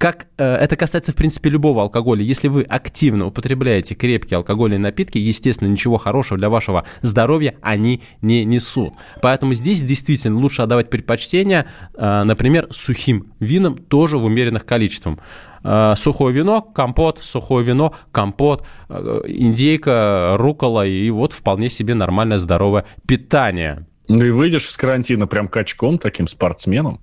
как 0.02 0.26
э, 0.36 0.44
это 0.44 0.74
касается, 0.74 1.12
в 1.12 1.14
принципе, 1.14 1.48
любого 1.48 1.80
алкоголя. 1.80 2.24
Если 2.24 2.48
вы 2.48 2.62
активно 2.62 3.26
употребляете 3.26 3.94
крепкие 3.94 4.38
алкогольные 4.38 4.80
напитки, 4.80 5.16
естественно, 5.16 5.68
ничего 5.68 5.96
хорошего 5.96 6.36
для 6.36 6.50
вашего 6.50 6.84
здоровья 7.02 7.54
они 7.62 8.02
не 8.20 8.44
несут. 8.44 8.94
Поэтому 9.20 9.54
здесь 9.54 9.80
действительно 9.80 10.40
лучше 10.40 10.62
отдавать 10.62 10.90
предпочтение, 10.90 11.66
э, 11.94 12.22
например, 12.24 12.66
сухим 12.72 13.32
винам 13.38 13.78
тоже 13.78 14.18
в 14.18 14.24
умеренных 14.24 14.66
количествах. 14.66 15.18
Э, 15.62 15.94
сухое 15.96 16.34
вино, 16.34 16.62
компот, 16.62 17.20
сухое 17.22 17.64
вино, 17.64 17.94
компот, 18.10 18.66
э, 18.88 19.20
индейка, 19.28 20.34
рукола 20.36 20.84
и 20.84 21.08
вот 21.10 21.32
вполне 21.32 21.70
себе 21.70 21.94
нормальное 21.94 22.38
здоровое 22.38 22.86
питание. 23.06 23.86
Ну 24.08 24.24
и 24.24 24.30
выйдешь 24.30 24.66
из 24.66 24.76
карантина 24.76 25.28
прям 25.28 25.46
качком, 25.46 25.98
таким 25.98 26.26
спортсменом. 26.26 27.00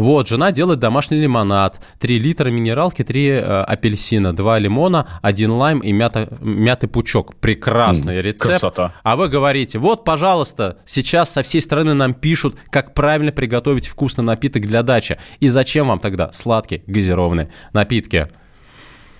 Вот, 0.00 0.28
жена 0.28 0.50
делает 0.50 0.78
домашний 0.78 1.20
лимонад. 1.20 1.78
3 1.98 2.18
литра 2.18 2.48
минералки, 2.48 3.04
3 3.04 3.28
э, 3.28 3.62
апельсина, 3.64 4.34
2 4.34 4.58
лимона, 4.58 5.06
1 5.20 5.50
лайм 5.50 5.80
и 5.80 5.92
мята, 5.92 6.26
мятый 6.40 6.88
пучок. 6.88 7.36
Прекрасный 7.36 8.16
mm, 8.16 8.22
рецепт. 8.22 8.48
Красота. 8.48 8.94
А 9.02 9.16
вы 9.16 9.28
говорите, 9.28 9.78
вот, 9.78 10.04
пожалуйста, 10.04 10.78
сейчас 10.86 11.30
со 11.30 11.42
всей 11.42 11.60
страны 11.60 11.92
нам 11.92 12.14
пишут, 12.14 12.56
как 12.70 12.94
правильно 12.94 13.30
приготовить 13.30 13.88
вкусный 13.88 14.24
напиток 14.24 14.62
для 14.62 14.82
дачи. 14.82 15.18
И 15.38 15.50
зачем 15.50 15.88
вам 15.88 15.98
тогда 15.98 16.32
сладкие 16.32 16.82
газированные 16.86 17.50
напитки? 17.74 18.28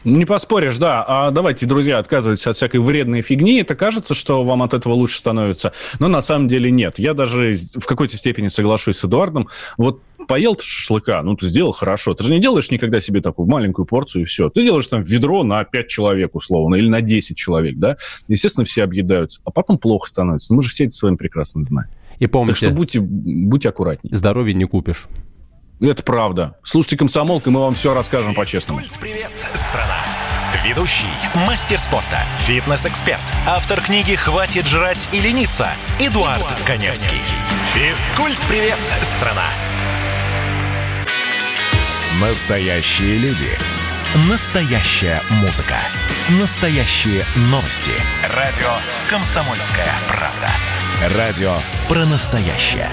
Не 0.05 0.25
поспоришь, 0.25 0.79
да. 0.79 1.05
А 1.07 1.31
давайте, 1.31 1.67
друзья, 1.67 1.99
отказывайтесь 1.99 2.47
от 2.47 2.57
всякой 2.57 2.81
вредной 2.81 3.23
фигни. 3.23 3.61
Это 3.61 3.75
кажется, 3.75 4.15
что 4.15 4.45
вам 4.45 4.63
от 4.63 4.73
этого 4.73 4.95
лучше 4.95 5.19
становится. 5.19 5.73
Но 5.99 6.09
на 6.09 6.23
самом 6.23 6.49
деле 6.49 6.71
нет. 6.71 6.99
Я 6.99 7.13
даже 7.13 7.53
в 7.53 7.85
какой-то 7.87 8.17
степени 8.17 8.49
соглашусь 8.49 8.97
с 8.97 9.05
Эдуардом. 9.05 9.49
Вот 9.77 10.03
поел 10.27 10.55
ты 10.55 10.65
шашлыка, 10.65 11.23
ну, 11.23 11.37
ты 11.37 11.47
сделал 11.47 11.73
хорошо. 11.73 12.15
Ты 12.15 12.25
же 12.25 12.33
не 12.33 12.41
делаешь 12.41 12.71
никогда 12.71 13.01
себе 13.01 13.21
такую 13.21 13.49
маленькую 13.49 13.85
порцию 13.85 14.23
и 14.23 14.25
все. 14.25 14.49
Ты 14.49 14.63
делаешь 14.63 14.87
там 14.87 15.03
ведро 15.03 15.43
на 15.43 15.65
5 15.65 15.87
человек, 15.89 16.35
условно, 16.35 16.77
или 16.77 16.89
на 16.89 17.03
10 17.03 17.37
человек, 17.37 17.77
да? 17.77 17.97
Естественно, 18.29 18.65
все 18.65 18.85
объедаются. 18.85 19.43
А 19.45 19.51
потом 19.51 19.77
плохо 19.77 20.09
становится. 20.09 20.55
Мы 20.55 20.63
же 20.63 20.71
все 20.71 20.85
это 20.85 20.93
с 20.93 21.03
вами 21.03 21.17
прекрасно 21.17 21.65
знаем. 21.65 21.91
И 22.21 22.27
помните, 22.27 22.53
так 22.53 22.57
что 22.57 22.71
будьте, 22.71 23.01
будьте 23.01 23.69
аккуратнее. 23.69 24.15
Здоровье 24.15 24.55
не 24.55 24.65
купишь. 24.65 25.09
Это 25.81 26.03
правда. 26.03 26.57
Слушайте 26.63 26.99
«Комсомолку», 26.99 27.49
и 27.49 27.53
мы 27.53 27.61
вам 27.61 27.75
все 27.75 27.95
расскажем 27.95 28.35
по-честному. 28.35 28.83
Привет, 29.01 29.31
страна! 29.55 29.97
Ведущий, 30.63 31.07
мастер 31.47 31.79
спорта, 31.79 32.19
фитнес-эксперт, 32.41 33.23
автор 33.47 33.81
книги 33.81 34.15
«Хватит 34.15 34.67
жрать 34.67 35.09
и 35.11 35.21
лениться» 35.21 35.69
Эдуард, 35.99 36.37
Эдуард 36.39 36.61
Коневский. 36.67 37.17
Физкульт-привет, 37.73 38.79
страна! 39.03 39.47
Настоящие 42.21 43.17
люди. 43.17 43.49
Настоящая 44.29 45.23
музыка. 45.41 45.79
Настоящие 46.39 47.25
новости. 47.51 47.93
Радио 48.37 48.69
«Комсомольская 49.09 49.89
правда». 50.09 51.17
Радио 51.17 51.55
про 51.89 52.05
настоящее. 52.05 52.91